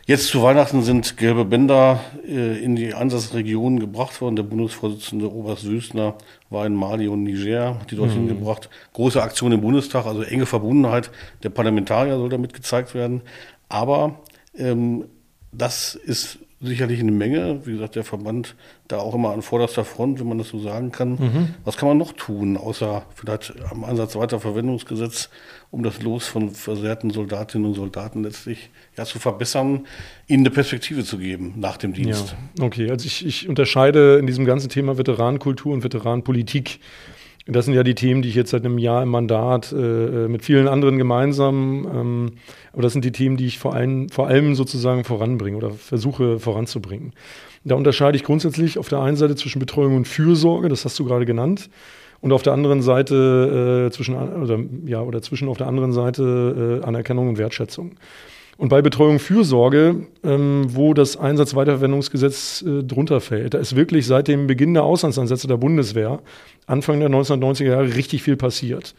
Jetzt 0.05 0.27
zu 0.27 0.43
Weihnachten 0.43 0.83
sind 0.83 1.15
gelbe 1.15 1.45
Bänder 1.45 2.01
äh, 2.27 2.62
in 2.62 2.75
die 2.75 2.93
Einsatzregionen 2.93 3.79
gebracht 3.79 4.19
worden. 4.19 4.36
Der 4.36 4.43
Bundesvorsitzende 4.43 5.31
Oberst 5.31 5.63
Wüstner 5.63 6.15
war 6.50 6.65
in 6.65 6.75
Mali 6.75 7.07
und 7.07 7.24
Niger, 7.24 7.79
hat 7.79 7.89
die 7.89 7.95
dorthin 7.95 8.25
mhm. 8.25 8.27
gebracht. 8.29 8.69
Große 8.91 9.24
Aktion 9.24 9.53
im 9.53 9.62
Bundestag, 9.62 10.05
also 10.05 10.24
enge 10.24 10.45
Verbundenheit 10.45 11.10
der 11.43 11.50
Parlamentarier 11.51 12.17
soll 12.17 12.27
damit 12.27 12.53
gezeigt 12.53 12.93
werden. 12.93 13.22
Aber 13.69 14.19
ähm, 14.57 15.05
das 15.53 15.95
ist 15.95 16.39
sicherlich 16.63 17.00
eine 17.00 17.12
Menge. 17.12 17.65
Wie 17.65 17.74
gesagt, 17.74 17.96
der 17.96 18.03
Verband 18.03 18.55
da 18.88 18.98
auch 18.98 19.13
immer 19.13 19.32
an 19.32 19.41
vorderster 19.41 19.86
Front, 19.86 20.20
wenn 20.20 20.27
man 20.27 20.38
das 20.38 20.50
so 20.50 20.60
sagen 20.60 20.91
kann. 20.91 21.12
Mhm. 21.12 21.53
Was 21.63 21.77
kann 21.77 21.89
man 21.89 21.98
noch 21.98 22.13
tun, 22.13 22.58
außer 22.58 23.03
vielleicht 23.15 23.53
am 23.70 23.84
Ansatz 23.84 24.15
weiter 24.15 24.39
Verwendungsgesetz, 24.39 25.29
um 25.72 25.84
das 25.84 26.01
Los 26.01 26.27
von 26.27 26.51
versehrten 26.51 27.12
Soldatinnen 27.12 27.67
und 27.67 27.74
Soldaten 27.75 28.24
letztlich 28.24 28.70
ja, 28.98 29.05
zu 29.05 29.20
verbessern, 29.20 29.86
ihnen 30.27 30.43
eine 30.43 30.51
Perspektive 30.51 31.03
zu 31.03 31.17
geben 31.17 31.53
nach 31.58 31.77
dem 31.77 31.93
Dienst? 31.93 32.36
Ja, 32.58 32.65
okay, 32.65 32.89
also 32.89 33.05
ich, 33.05 33.25
ich 33.25 33.50
unterscheide 33.50 34.17
in 34.17 34.27
diesem 34.27 34.46
ganzen 34.46 34.70
Thema 34.70 34.98
Veteranenkultur 34.98 35.74
und 35.74 35.84
Veteranenpolitik 35.84 36.79
das 37.45 37.65
sind 37.65 37.73
ja 37.73 37.83
die 37.83 37.95
Themen, 37.95 38.21
die 38.21 38.29
ich 38.29 38.35
jetzt 38.35 38.51
seit 38.51 38.63
einem 38.63 38.77
Jahr 38.77 39.03
im 39.03 39.09
Mandat 39.09 39.73
äh, 39.73 40.27
mit 40.27 40.45
vielen 40.45 40.67
anderen 40.67 40.97
gemeinsam, 40.97 41.88
ähm, 41.93 42.31
aber 42.71 42.81
das 42.81 42.93
sind 42.93 43.03
die 43.03 43.12
Themen, 43.12 43.35
die 43.35 43.45
ich 43.45 43.59
vor 43.59 43.73
allem, 43.73 44.07
vor 44.09 44.27
allem 44.27 44.55
sozusagen 44.55 45.03
voranbringe 45.03 45.57
oder 45.57 45.71
versuche 45.71 46.39
voranzubringen. 46.39 47.12
Da 47.65 47.75
unterscheide 47.75 48.15
ich 48.15 48.23
grundsätzlich 48.23 48.77
auf 48.77 48.88
der 48.88 49.00
einen 49.01 49.17
Seite 49.17 49.35
zwischen 49.35 49.59
Betreuung 49.59 49.95
und 49.95 50.07
Fürsorge, 50.07 50.69
das 50.69 50.85
hast 50.85 50.97
du 51.00 51.05
gerade 51.05 51.25
genannt, 51.25 51.69
und 52.21 52.31
auf 52.31 52.43
der 52.43 52.53
anderen 52.53 52.81
Seite 52.81 53.88
äh, 53.88 53.91
zwischen 53.91 54.15
oder 54.15 54.57
ja 54.85 55.01
oder 55.01 55.21
zwischen 55.21 55.50
auf 55.50 55.57
der 55.57 55.67
anderen 55.67 55.91
Seite 55.91 56.79
äh, 56.81 56.85
Anerkennung 56.85 57.27
und 57.27 57.38
Wertschätzung. 57.38 57.95
Und 58.57 58.69
bei 58.69 58.81
Betreuung 58.81 59.19
Fürsorge, 59.19 60.07
ähm, 60.24 60.65
wo 60.69 60.93
das 60.93 61.17
Einsatzweiterverwendungsgesetz 61.17 62.63
äh, 62.67 62.83
drunter 62.83 63.19
fällt, 63.19 63.55
da 63.55 63.57
ist 63.57 63.75
wirklich 63.75 64.05
seit 64.05 64.27
dem 64.27 64.48
Beginn 64.48 64.74
der 64.74 64.83
Auslandseinsätze 64.83 65.48
der 65.48 65.57
Bundeswehr, 65.57 66.19
Anfang 66.67 67.00
der 67.00 67.10
1990er 67.10 67.65
Jahre, 67.65 67.95
richtig 67.95 68.22
viel 68.24 68.38
passiert. 68.38 68.93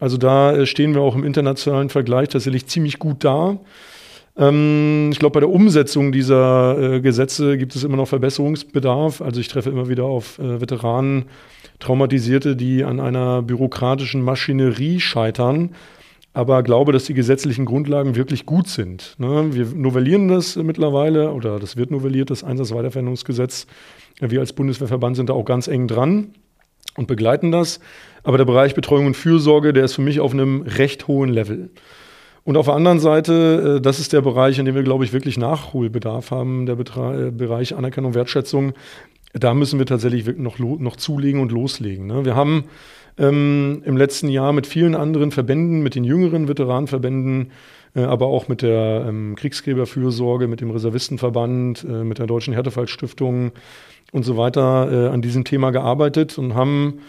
Also 0.00 0.16
da 0.16 0.52
äh, 0.52 0.66
stehen 0.66 0.94
wir 0.94 1.02
auch 1.02 1.14
im 1.14 1.24
internationalen 1.24 1.90
Vergleich 1.90 2.28
tatsächlich 2.28 2.66
ziemlich 2.66 2.98
gut 2.98 3.24
da. 3.24 3.58
Ähm, 4.36 5.10
ich 5.12 5.18
glaube, 5.18 5.34
bei 5.34 5.40
der 5.40 5.50
Umsetzung 5.50 6.10
dieser 6.10 6.94
äh, 6.94 7.00
Gesetze 7.00 7.56
gibt 7.56 7.76
es 7.76 7.84
immer 7.84 7.96
noch 7.96 8.08
Verbesserungsbedarf. 8.08 9.20
Also 9.20 9.40
ich 9.40 9.48
treffe 9.48 9.70
immer 9.70 9.88
wieder 9.88 10.04
auf 10.04 10.38
äh, 10.38 10.60
Veteranen, 10.60 11.26
Traumatisierte, 11.78 12.56
die 12.56 12.82
an 12.82 12.98
einer 12.98 13.42
bürokratischen 13.42 14.22
Maschinerie 14.22 14.98
scheitern 14.98 15.70
aber 16.38 16.62
glaube, 16.62 16.92
dass 16.92 17.02
die 17.02 17.14
gesetzlichen 17.14 17.64
Grundlagen 17.64 18.14
wirklich 18.14 18.46
gut 18.46 18.68
sind. 18.68 19.16
Ne? 19.18 19.48
Wir 19.50 19.66
novellieren 19.74 20.28
das 20.28 20.54
mittlerweile 20.54 21.32
oder 21.32 21.58
das 21.58 21.76
wird 21.76 21.90
novelliert, 21.90 22.30
das 22.30 22.44
Einsatzweiterverwendungsgesetz. 22.44 23.66
Wir 24.20 24.38
als 24.38 24.52
Bundeswehrverband 24.52 25.16
sind 25.16 25.30
da 25.30 25.32
auch 25.32 25.44
ganz 25.44 25.66
eng 25.66 25.88
dran 25.88 26.28
und 26.96 27.08
begleiten 27.08 27.50
das. 27.50 27.80
Aber 28.22 28.38
der 28.38 28.44
Bereich 28.44 28.76
Betreuung 28.76 29.06
und 29.06 29.16
Fürsorge, 29.16 29.72
der 29.72 29.86
ist 29.86 29.94
für 29.94 30.00
mich 30.00 30.20
auf 30.20 30.32
einem 30.32 30.62
recht 30.62 31.08
hohen 31.08 31.28
Level. 31.28 31.70
Und 32.44 32.56
auf 32.56 32.66
der 32.66 32.74
anderen 32.74 33.00
Seite, 33.00 33.78
äh, 33.78 33.80
das 33.80 33.98
ist 33.98 34.12
der 34.12 34.20
Bereich, 34.20 34.60
in 34.60 34.64
dem 34.64 34.76
wir, 34.76 34.84
glaube 34.84 35.04
ich, 35.04 35.12
wirklich 35.12 35.38
Nachholbedarf 35.38 36.30
haben, 36.30 36.66
der 36.66 36.78
äh, 36.78 37.32
Bereich 37.32 37.74
Anerkennung, 37.74 38.14
Wertschätzung. 38.14 38.74
Da 39.32 39.54
müssen 39.54 39.80
wir 39.80 39.86
tatsächlich 39.86 40.24
noch, 40.38 40.60
noch 40.60 40.94
zulegen 40.94 41.40
und 41.40 41.50
loslegen. 41.50 42.06
Ne? 42.06 42.24
Wir 42.24 42.36
haben 42.36 42.66
ähm, 43.18 43.82
im 43.84 43.96
letzten 43.96 44.28
Jahr 44.28 44.52
mit 44.52 44.66
vielen 44.66 44.94
anderen 44.94 45.30
Verbänden, 45.30 45.82
mit 45.82 45.94
den 45.94 46.04
jüngeren 46.04 46.48
Veteranenverbänden, 46.48 47.50
äh, 47.94 48.00
aber 48.00 48.26
auch 48.26 48.48
mit 48.48 48.62
der 48.62 49.06
ähm, 49.08 49.34
Kriegsgräberfürsorge, 49.36 50.48
mit 50.48 50.60
dem 50.60 50.70
Reservistenverband, 50.70 51.84
äh, 51.84 52.04
mit 52.04 52.18
der 52.18 52.26
Deutschen 52.26 52.54
Härtefallstiftung 52.54 53.52
und 54.12 54.24
so 54.24 54.36
weiter 54.36 54.90
äh, 54.90 55.08
an 55.08 55.22
diesem 55.22 55.44
Thema 55.44 55.70
gearbeitet 55.70 56.38
und 56.38 56.54
haben 56.54 57.00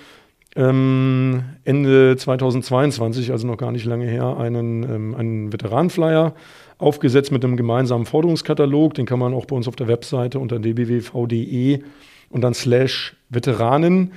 ähm, 0.56 1.44
Ende 1.64 2.16
2022, 2.18 3.32
also 3.32 3.46
noch 3.46 3.58
gar 3.58 3.72
nicht 3.72 3.86
lange 3.86 4.08
her, 4.08 4.38
einen, 4.38 4.84
ähm, 4.84 5.16
einen 5.16 5.54
Veteranenflyer 5.54 6.34
aufgesetzt 6.80 7.32
mit 7.32 7.44
einem 7.44 7.58
gemeinsamen 7.58 8.06
Forderungskatalog. 8.06 8.94
Den 8.96 9.06
kann 9.06 9.20
man 9.20 9.34
auch 9.34 9.46
bei 9.46 9.56
uns 9.56 9.68
auf 9.68 9.76
der 9.76 9.88
Webseite 9.88 10.40
unter 10.40 10.60
dbwv.de 10.60 11.82
und 12.30 12.42
dann 12.42 12.54
slash 12.54 13.16
Veteranen 13.30 14.12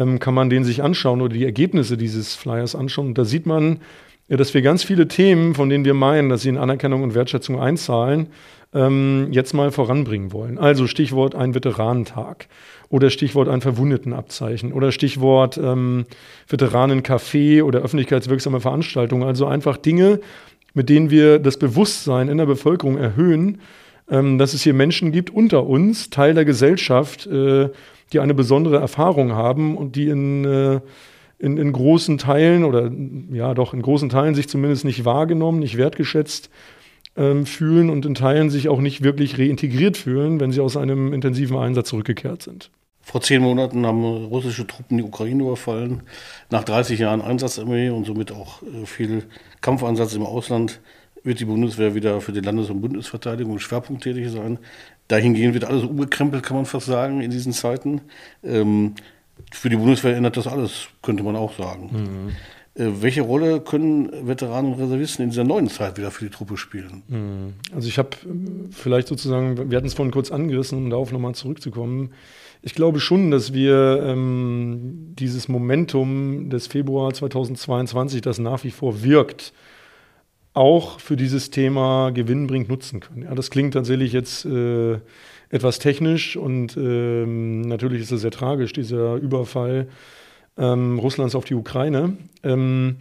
ähm, 0.00 0.18
kann 0.18 0.34
man 0.34 0.50
den 0.50 0.64
sich 0.64 0.82
anschauen 0.82 1.20
oder 1.20 1.34
die 1.34 1.44
Ergebnisse 1.44 1.96
dieses 1.96 2.34
Flyers 2.34 2.74
anschauen. 2.74 3.08
Und 3.08 3.18
da 3.18 3.24
sieht 3.24 3.46
man, 3.46 3.80
ja, 4.28 4.36
dass 4.36 4.54
wir 4.54 4.62
ganz 4.62 4.82
viele 4.82 5.08
Themen, 5.08 5.54
von 5.54 5.68
denen 5.68 5.84
wir 5.84 5.94
meinen, 5.94 6.28
dass 6.28 6.42
sie 6.42 6.48
in 6.48 6.58
Anerkennung 6.58 7.02
und 7.02 7.14
Wertschätzung 7.14 7.60
einzahlen, 7.60 8.28
ähm, 8.72 9.28
jetzt 9.32 9.52
mal 9.52 9.72
voranbringen 9.72 10.32
wollen. 10.32 10.58
Also 10.58 10.86
Stichwort 10.86 11.34
ein 11.34 11.54
Veteranentag 11.54 12.46
oder 12.88 13.10
Stichwort 13.10 13.48
ein 13.48 13.60
Verwundetenabzeichen 13.60 14.72
oder 14.72 14.92
Stichwort 14.92 15.58
ähm, 15.58 16.06
Veteranencafé 16.48 17.62
oder 17.62 17.80
öffentlichkeitswirksame 17.80 18.60
Veranstaltungen. 18.60 19.24
Also 19.24 19.46
einfach 19.46 19.76
Dinge, 19.76 20.20
mit 20.74 20.88
denen 20.88 21.10
wir 21.10 21.40
das 21.40 21.58
Bewusstsein 21.58 22.28
in 22.28 22.38
der 22.38 22.46
Bevölkerung 22.46 22.96
erhöhen, 22.96 23.60
ähm, 24.08 24.38
dass 24.38 24.54
es 24.54 24.62
hier 24.62 24.74
Menschen 24.74 25.12
gibt 25.12 25.30
unter 25.30 25.66
uns, 25.66 26.10
Teil 26.10 26.34
der 26.34 26.44
Gesellschaft, 26.44 27.26
äh, 27.26 27.70
die 28.12 28.20
eine 28.20 28.34
besondere 28.34 28.78
Erfahrung 28.78 29.32
haben 29.32 29.76
und 29.76 29.96
die 29.96 30.08
in, 30.08 30.44
äh, 30.44 30.80
in, 31.38 31.56
in, 31.56 31.72
großen 31.72 32.18
Teilen 32.18 32.64
oder 32.64 32.90
ja 33.32 33.54
doch 33.54 33.72
in 33.72 33.82
großen 33.82 34.08
Teilen 34.08 34.34
sich 34.34 34.48
zumindest 34.48 34.84
nicht 34.84 35.04
wahrgenommen, 35.04 35.60
nicht 35.60 35.76
wertgeschätzt 35.76 36.50
ähm, 37.16 37.46
fühlen 37.46 37.90
und 37.90 38.06
in 38.06 38.14
Teilen 38.14 38.50
sich 38.50 38.68
auch 38.68 38.80
nicht 38.80 39.02
wirklich 39.02 39.38
reintegriert 39.38 39.96
fühlen, 39.96 40.40
wenn 40.40 40.52
sie 40.52 40.60
aus 40.60 40.76
einem 40.76 41.12
intensiven 41.12 41.56
Einsatz 41.56 41.88
zurückgekehrt 41.88 42.42
sind. 42.42 42.70
Vor 43.02 43.22
zehn 43.22 43.42
Monaten 43.42 43.86
haben 43.86 44.04
russische 44.04 44.66
Truppen 44.66 44.98
die 44.98 45.02
Ukraine 45.02 45.42
überfallen. 45.42 46.02
Nach 46.50 46.62
30 46.62 47.00
Jahren 47.00 47.22
Einsatzarmee 47.22 47.90
und 47.90 48.04
somit 48.04 48.30
auch 48.30 48.62
äh, 48.62 48.86
viel 48.86 49.24
Kampfansatz 49.60 50.14
im 50.14 50.22
Ausland 50.22 50.80
wird 51.22 51.40
die 51.40 51.44
Bundeswehr 51.44 51.94
wieder 51.94 52.20
für 52.20 52.32
die 52.32 52.40
Landes- 52.40 52.70
und 52.70 52.80
Bundesverteidigung 52.80 53.58
schwerpunkttätig 53.58 54.30
sein. 54.30 54.58
Dahingehend 55.10 55.54
wird 55.54 55.64
alles 55.64 55.82
umgekrempelt, 55.82 56.44
kann 56.44 56.56
man 56.56 56.66
fast 56.66 56.86
sagen, 56.86 57.20
in 57.20 57.32
diesen 57.32 57.52
Zeiten. 57.52 58.00
Ähm, 58.44 58.94
für 59.50 59.68
die 59.68 59.74
Bundeswehr 59.74 60.16
ändert 60.16 60.36
das 60.36 60.46
alles, 60.46 60.86
könnte 61.02 61.24
man 61.24 61.34
auch 61.34 61.56
sagen. 61.58 61.90
Mhm. 61.92 62.28
Äh, 62.80 63.02
welche 63.02 63.22
Rolle 63.22 63.60
können 63.60 64.28
Veteranen 64.28 64.72
und 64.72 64.80
Reservisten 64.80 65.24
in 65.24 65.30
dieser 65.30 65.42
neuen 65.42 65.68
Zeit 65.68 65.98
wieder 65.98 66.12
für 66.12 66.26
die 66.26 66.30
Truppe 66.30 66.56
spielen? 66.56 67.02
Mhm. 67.08 67.54
Also 67.74 67.88
ich 67.88 67.98
habe 67.98 68.10
äh, 68.24 68.70
vielleicht 68.70 69.08
sozusagen, 69.08 69.68
wir 69.68 69.76
hatten 69.76 69.88
es 69.88 69.94
vorhin 69.94 70.12
kurz 70.12 70.30
angerissen, 70.30 70.78
um 70.78 70.90
darauf 70.90 71.10
nochmal 71.10 71.34
zurückzukommen. 71.34 72.12
Ich 72.62 72.74
glaube 72.74 73.00
schon, 73.00 73.32
dass 73.32 73.52
wir 73.52 74.04
ähm, 74.04 75.14
dieses 75.18 75.48
Momentum 75.48 76.50
des 76.50 76.68
Februar 76.68 77.12
2022, 77.12 78.20
das 78.20 78.38
nach 78.38 78.62
wie 78.62 78.70
vor 78.70 79.02
wirkt, 79.02 79.52
auch 80.52 81.00
für 81.00 81.16
dieses 81.16 81.50
Thema 81.50 82.10
Gewinn 82.10 82.46
bringt, 82.46 82.68
nutzen 82.68 83.00
können. 83.00 83.22
Ja, 83.22 83.34
das 83.34 83.50
klingt 83.50 83.74
tatsächlich 83.74 84.12
jetzt 84.12 84.44
äh, 84.44 84.98
etwas 85.48 85.78
technisch 85.78 86.36
und 86.36 86.76
ähm, 86.76 87.62
natürlich 87.62 88.02
ist 88.02 88.12
es 88.12 88.22
sehr 88.22 88.30
tragisch, 88.30 88.72
dieser 88.72 89.16
Überfall 89.16 89.88
ähm, 90.56 90.98
Russlands 90.98 91.34
auf 91.34 91.44
die 91.44 91.54
Ukraine. 91.54 92.16
Ähm, 92.42 92.96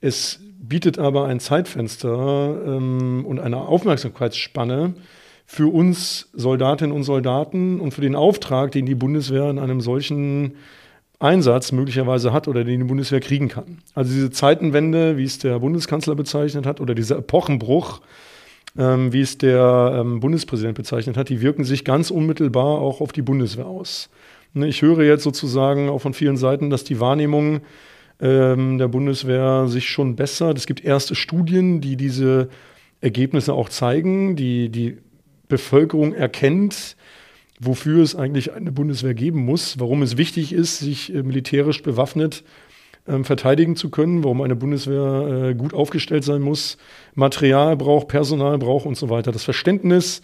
es 0.00 0.40
bietet 0.58 0.98
aber 0.98 1.26
ein 1.26 1.40
Zeitfenster 1.40 2.62
ähm, 2.66 3.24
und 3.26 3.40
eine 3.40 3.58
Aufmerksamkeitsspanne 3.58 4.94
für 5.46 5.72
uns 5.72 6.28
Soldatinnen 6.32 6.94
und 6.94 7.04
Soldaten 7.04 7.80
und 7.80 7.92
für 7.92 8.00
den 8.00 8.16
Auftrag, 8.16 8.72
den 8.72 8.84
die 8.84 8.94
Bundeswehr 8.94 9.48
in 9.48 9.58
einem 9.58 9.80
solchen 9.80 10.56
Einsatz 11.18 11.72
möglicherweise 11.72 12.32
hat 12.32 12.46
oder 12.48 12.64
den 12.64 12.80
die 12.80 12.86
Bundeswehr 12.86 13.20
kriegen 13.20 13.48
kann. 13.48 13.78
Also 13.94 14.12
diese 14.12 14.30
Zeitenwende, 14.30 15.16
wie 15.16 15.24
es 15.24 15.38
der 15.38 15.58
Bundeskanzler 15.58 16.14
bezeichnet 16.14 16.66
hat, 16.66 16.80
oder 16.80 16.94
dieser 16.94 17.18
Epochenbruch, 17.18 18.00
ähm, 18.78 19.12
wie 19.12 19.22
es 19.22 19.38
der 19.38 20.00
ähm, 20.00 20.20
Bundespräsident 20.20 20.76
bezeichnet 20.76 21.16
hat, 21.16 21.28
die 21.28 21.40
wirken 21.40 21.64
sich 21.64 21.84
ganz 21.84 22.10
unmittelbar 22.10 22.78
auch 22.80 23.00
auf 23.00 23.12
die 23.12 23.22
Bundeswehr 23.22 23.66
aus. 23.66 24.10
Ne, 24.52 24.68
ich 24.68 24.82
höre 24.82 25.02
jetzt 25.04 25.22
sozusagen 25.22 25.88
auch 25.88 26.00
von 26.00 26.14
vielen 26.14 26.36
Seiten, 26.36 26.70
dass 26.70 26.84
die 26.84 27.00
Wahrnehmung 27.00 27.60
ähm, 28.20 28.78
der 28.78 28.88
Bundeswehr 28.88 29.68
sich 29.68 29.88
schon 29.88 30.16
bessert. 30.16 30.58
Es 30.58 30.66
gibt 30.66 30.84
erste 30.84 31.14
Studien, 31.14 31.80
die 31.80 31.96
diese 31.96 32.48
Ergebnisse 33.00 33.52
auch 33.54 33.68
zeigen, 33.68 34.36
die 34.36 34.68
die 34.68 34.98
Bevölkerung 35.48 36.12
erkennt, 36.12 36.96
wofür 37.60 38.02
es 38.02 38.14
eigentlich 38.14 38.52
eine 38.52 38.72
Bundeswehr 38.72 39.14
geben 39.14 39.44
muss, 39.44 39.78
warum 39.78 40.02
es 40.02 40.16
wichtig 40.16 40.52
ist, 40.52 40.78
sich 40.78 41.14
äh, 41.14 41.22
militärisch 41.22 41.82
bewaffnet 41.82 42.44
ähm, 43.08 43.24
verteidigen 43.24 43.76
zu 43.76 43.90
können, 43.90 44.24
warum 44.24 44.42
eine 44.42 44.56
Bundeswehr 44.56 45.50
äh, 45.50 45.54
gut 45.54 45.74
aufgestellt 45.74 46.24
sein 46.24 46.42
muss, 46.42 46.76
Material 47.14 47.76
braucht, 47.76 48.08
Personal 48.08 48.58
braucht 48.58 48.86
und 48.86 48.96
so 48.96 49.08
weiter. 49.08 49.32
Das 49.32 49.44
Verständnis 49.44 50.22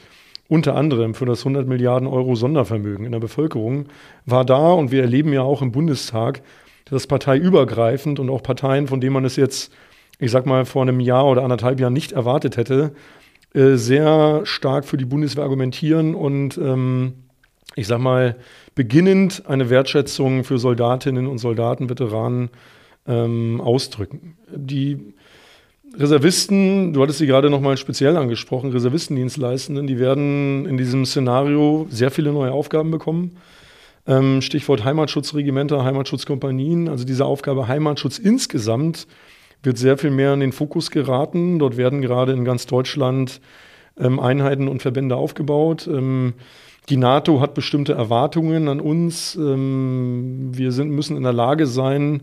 unter 0.49 0.75
anderem 0.75 1.15
für 1.15 1.25
das 1.25 1.41
100 1.41 1.67
Milliarden 1.67 2.09
Euro 2.09 2.35
Sondervermögen 2.35 3.07
in 3.07 3.13
der 3.13 3.21
Bevölkerung 3.21 3.87
war 4.27 4.45
da 4.45 4.73
und 4.73 4.91
wir 4.91 5.03
erleben 5.03 5.33
ja 5.33 5.43
auch 5.43 5.63
im 5.63 5.73
Bundestag, 5.73 6.43
dass 6.85 7.07
parteiübergreifend 7.07 8.19
und 8.19 8.29
auch 8.29 8.43
Parteien, 8.43 8.87
von 8.87 9.01
denen 9.01 9.15
man 9.15 9.25
es 9.25 9.37
jetzt, 9.37 9.73
ich 10.19 10.31
sag 10.31 10.45
mal, 10.45 10.67
vor 10.67 10.83
einem 10.83 11.01
Jahr 11.01 11.27
oder 11.27 11.43
anderthalb 11.43 11.81
Jahren 11.81 11.95
nicht 11.95 12.13
erwartet 12.13 12.57
hätte, 12.57 12.93
äh, 13.55 13.77
sehr 13.77 14.43
stark 14.45 14.85
für 14.85 14.97
die 14.97 15.05
Bundeswehr 15.05 15.45
argumentieren 15.45 16.15
und 16.15 16.59
ähm, 16.59 17.15
ich 17.75 17.87
sag 17.87 18.01
mal, 18.01 18.37
beginnend 18.75 19.45
eine 19.47 19.71
Wertschätzung 19.71 20.45
für 20.45 20.59
Soldatinnen 20.59 21.27
und 21.27 21.39
Soldaten, 21.39 21.89
Veteranen 21.89 22.51
ähm, 23.07 23.61
ausdrücken. 23.61 24.37
Die 24.55 25.15
Reservisten, 25.95 26.93
du 26.93 27.03
hattest 27.03 27.19
sie 27.19 27.27
gerade 27.27 27.51
nochmal 27.51 27.77
speziell 27.77 28.17
angesprochen, 28.17 28.73
Reservistendienstleistenden, 28.73 29.87
die 29.87 29.99
werden 29.99 30.65
in 30.67 30.79
diesem 30.79 31.05
Szenario 31.05 31.87
sehr 31.91 32.11
viele 32.11 32.33
neue 32.33 32.53
Aufgaben 32.53 32.91
bekommen. 32.91 33.37
Ähm, 34.07 34.41
Stichwort 34.41 34.85
Heimatschutzregimenter, 34.85 35.85
Heimatschutzkompanien, 35.85 36.89
also 36.89 37.05
diese 37.05 37.25
Aufgabe 37.25 37.69
Heimatschutz 37.69 38.19
insgesamt 38.19 39.07
wird 39.63 39.79
sehr 39.79 39.99
viel 39.99 40.11
mehr 40.11 40.35
in 40.35 40.41
den 40.41 40.53
Fokus 40.53 40.91
geraten. 40.91 41.59
Dort 41.59 41.77
werden 41.77 42.03
gerade 42.03 42.33
in 42.33 42.45
ganz 42.45 42.67
Deutschland 42.67 43.41
ähm, 43.99 44.19
Einheiten 44.21 44.69
und 44.69 44.83
Verbände 44.83 45.17
aufgebaut. 45.17 45.87
Ähm, 45.87 46.35
die 46.89 46.97
NATO 46.97 47.41
hat 47.41 47.55
bestimmte 47.55 47.93
Erwartungen 47.93 48.69
an 48.69 48.81
uns. 48.81 49.37
Ähm, 49.37 50.51
wir 50.53 50.73
sind, 50.73 50.91
müssen 50.91 51.17
in 51.17 51.23
der 51.23 51.33
Lage 51.33 51.67
sein, 51.67 52.23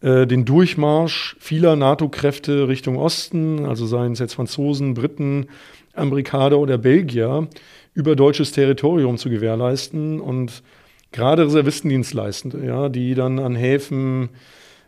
äh, 0.00 0.26
den 0.26 0.44
Durchmarsch 0.44 1.36
vieler 1.38 1.76
NATO-Kräfte 1.76 2.68
Richtung 2.68 2.96
Osten, 2.96 3.66
also 3.66 3.86
seien 3.86 4.12
es 4.12 4.18
jetzt 4.18 4.34
Franzosen, 4.34 4.94
Briten, 4.94 5.46
Amerikaner 5.94 6.58
oder 6.58 6.78
Belgier, 6.78 7.48
über 7.94 8.16
deutsches 8.16 8.52
Territorium 8.52 9.18
zu 9.18 9.30
gewährleisten 9.30 10.20
und 10.20 10.62
gerade 11.12 11.44
Reservistendienstleistende, 11.44 12.64
ja, 12.64 12.88
die 12.88 13.14
dann 13.14 13.38
an 13.38 13.56
Häfen, 13.56 14.30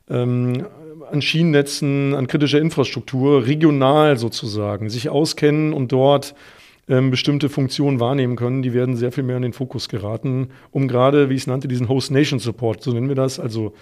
ähm, 0.09 0.67
an 1.11 1.23
Schienennetzen, 1.23 2.15
an 2.15 2.27
kritischer 2.27 2.61
Infrastruktur 2.61 3.47
regional 3.47 4.17
sozusagen 4.17 4.88
sich 4.88 5.09
auskennen 5.09 5.73
und 5.73 5.93
dort 5.93 6.35
ähm, 6.88 7.11
bestimmte 7.11 7.49
Funktionen 7.49 8.01
wahrnehmen 8.01 8.37
können, 8.37 8.62
die 8.62 8.75
werden 8.75 8.97
sehr 8.97 9.12
viel 9.12 9.25
mehr 9.25 9.37
in 9.37 9.43
den 9.43 9.53
Fokus 9.53 9.88
geraten, 9.88 10.49
um 10.71 10.88
gerade, 10.88 11.29
wie 11.29 11.35
ich 11.35 11.43
es 11.43 11.47
nannte, 11.47 11.69
diesen 11.69 11.88
Host 11.88 12.11
Nation 12.11 12.38
Support, 12.38 12.83
so 12.83 12.93
nennen 12.93 13.09
wir 13.09 13.15
das, 13.15 13.38
also 13.38 13.75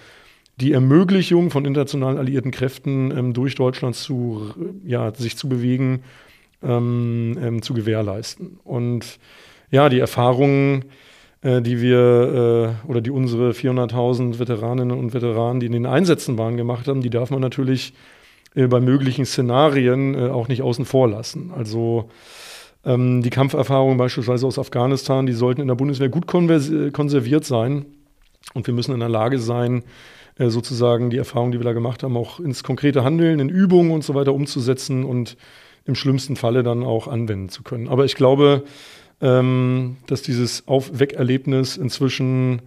die 0.61 0.73
Ermöglichung 0.73 1.51
von 1.51 1.65
internationalen 1.65 2.19
alliierten 2.19 2.51
Kräften 2.51 3.11
ähm, 3.17 3.33
durch 3.33 3.55
Deutschland 3.55 3.97
zu, 3.97 4.51
ja, 4.85 5.15
sich 5.15 5.37
zu 5.37 5.49
bewegen, 5.49 6.03
ähm, 6.63 7.39
ähm, 7.41 7.63
zu 7.63 7.73
gewährleisten. 7.73 8.59
Und 8.65 9.19
ja, 9.71 9.89
die 9.89 9.99
Erfahrungen, 9.99 10.85
äh, 11.43 11.63
die 11.63 11.81
wir 11.81 12.77
äh, 12.87 12.91
oder 12.91 13.01
die 13.01 13.11
unsere 13.11 13.51
400.000 13.51 14.39
Veteraninnen 14.39 14.99
und 14.99 15.15
Veteranen, 15.15 15.61
die 15.61 15.67
in 15.67 15.73
den 15.73 15.87
Einsätzen 15.87 16.39
waren, 16.39 16.57
gemacht 16.57 16.89
haben, 16.89 17.01
die 17.01 17.11
darf 17.11 17.31
man 17.31 17.41
natürlich 17.41 17.95
äh, 18.55 18.67
bei 18.67 18.81
möglichen 18.81 19.25
Szenarien 19.25 20.15
äh, 20.15 20.29
auch 20.29 20.49
nicht 20.49 20.63
außen 20.63 20.85
vor 20.85 21.09
lassen. 21.09 21.53
Also 21.55 22.11
ähm, 22.85 23.23
die 23.23 23.31
Kampferfahrungen 23.31 23.97
beispielsweise 23.97 24.47
aus 24.47 24.59
Afghanistan, 24.59 25.27
die 25.27 25.33
sollten 25.33 25.61
in 25.61 25.69
der 25.69 25.75
Bundeswehr 25.75 26.09
gut 26.09 26.27
konserviert 26.27 27.45
sein. 27.45 27.87
Und 28.55 28.67
wir 28.67 28.75
müssen 28.75 28.95
in 28.95 29.01
der 29.01 29.09
Lage 29.09 29.39
sein, 29.39 29.85
äh, 30.39 30.49
sozusagen 30.49 31.11
die 31.11 31.19
Erfahrungen, 31.19 31.53
die 31.53 31.59
wir 31.59 31.65
da 31.65 31.73
gemacht 31.73 32.03
haben, 32.03 32.17
auch 32.17 32.41
ins 32.41 32.65
konkrete 32.65 33.05
Handeln, 33.05 33.41
in 33.41 33.49
Übungen 33.49 33.91
und 33.91 34.03
so 34.03 34.15
weiter 34.15 34.35
umzusetzen 34.35 35.05
und 35.05 35.37
im 35.85 35.95
schlimmsten 35.95 36.37
Falle 36.37 36.63
dann 36.63 36.83
auch 36.83 37.09
anwenden 37.09 37.49
zu 37.49 37.63
können. 37.63 37.89
Aber 37.89 38.05
ich 38.05 38.15
glaube, 38.15 38.65
ähm, 39.21 39.97
dass 40.07 40.23
dieses 40.23 40.67
Auf-Weg-Erlebnis 40.67 41.77
inzwischen 41.77 42.63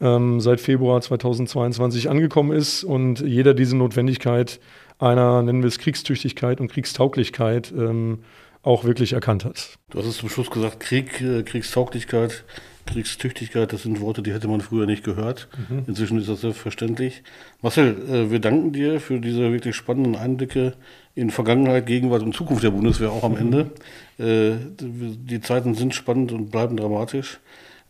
ähm, 0.00 0.40
seit 0.40 0.60
Februar 0.60 1.00
2022 1.00 2.08
angekommen 2.08 2.52
ist 2.52 2.84
und 2.84 3.20
jeder 3.20 3.54
diese 3.54 3.76
Notwendigkeit 3.76 4.60
einer, 4.98 5.42
nennen 5.42 5.62
wir 5.62 5.68
es 5.68 5.78
Kriegstüchtigkeit 5.78 6.60
und 6.60 6.70
Kriegstauglichkeit, 6.70 7.72
ähm, 7.76 8.20
auch 8.62 8.84
wirklich 8.84 9.14
erkannt 9.14 9.44
hat. 9.44 9.78
Du 9.90 9.98
hast 9.98 10.06
es 10.06 10.18
zum 10.18 10.28
Schluss 10.28 10.50
gesagt, 10.50 10.80
Krieg, 10.80 11.20
äh, 11.20 11.42
Kriegstauglichkeit. 11.42 12.44
Kriegstüchtigkeit, 12.86 13.72
das 13.72 13.82
sind 13.82 14.00
Worte, 14.00 14.22
die 14.22 14.32
hätte 14.32 14.48
man 14.48 14.60
früher 14.60 14.86
nicht 14.86 15.04
gehört. 15.04 15.48
Mhm. 15.68 15.84
Inzwischen 15.86 16.18
ist 16.18 16.28
das 16.28 16.40
selbstverständlich. 16.40 17.22
Marcel, 17.62 17.96
äh, 18.08 18.30
wir 18.30 18.40
danken 18.40 18.72
dir 18.72 19.00
für 19.00 19.20
diese 19.20 19.52
wirklich 19.52 19.76
spannenden 19.76 20.16
Einblicke 20.16 20.74
in 21.20 21.30
Vergangenheit, 21.30 21.86
Gegenwart 21.86 22.22
und 22.22 22.34
Zukunft 22.34 22.64
der 22.64 22.70
Bundeswehr 22.70 23.12
auch 23.12 23.24
am 23.24 23.32
mhm. 23.32 23.38
Ende. 23.38 23.70
Äh, 24.18 24.56
die 24.80 25.40
Zeiten 25.40 25.74
sind 25.74 25.94
spannend 25.94 26.32
und 26.32 26.50
bleiben 26.50 26.76
dramatisch. 26.76 27.40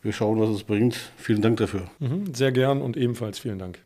Wir 0.01 0.11
schauen, 0.11 0.39
was 0.39 0.49
es 0.49 0.63
bringt. 0.63 0.97
Vielen 1.17 1.41
Dank 1.41 1.57
dafür. 1.57 1.83
Mhm, 1.99 2.33
sehr 2.33 2.51
gern 2.51 2.81
und 2.81 2.97
ebenfalls 2.97 3.39
vielen 3.39 3.59
Dank. 3.59 3.79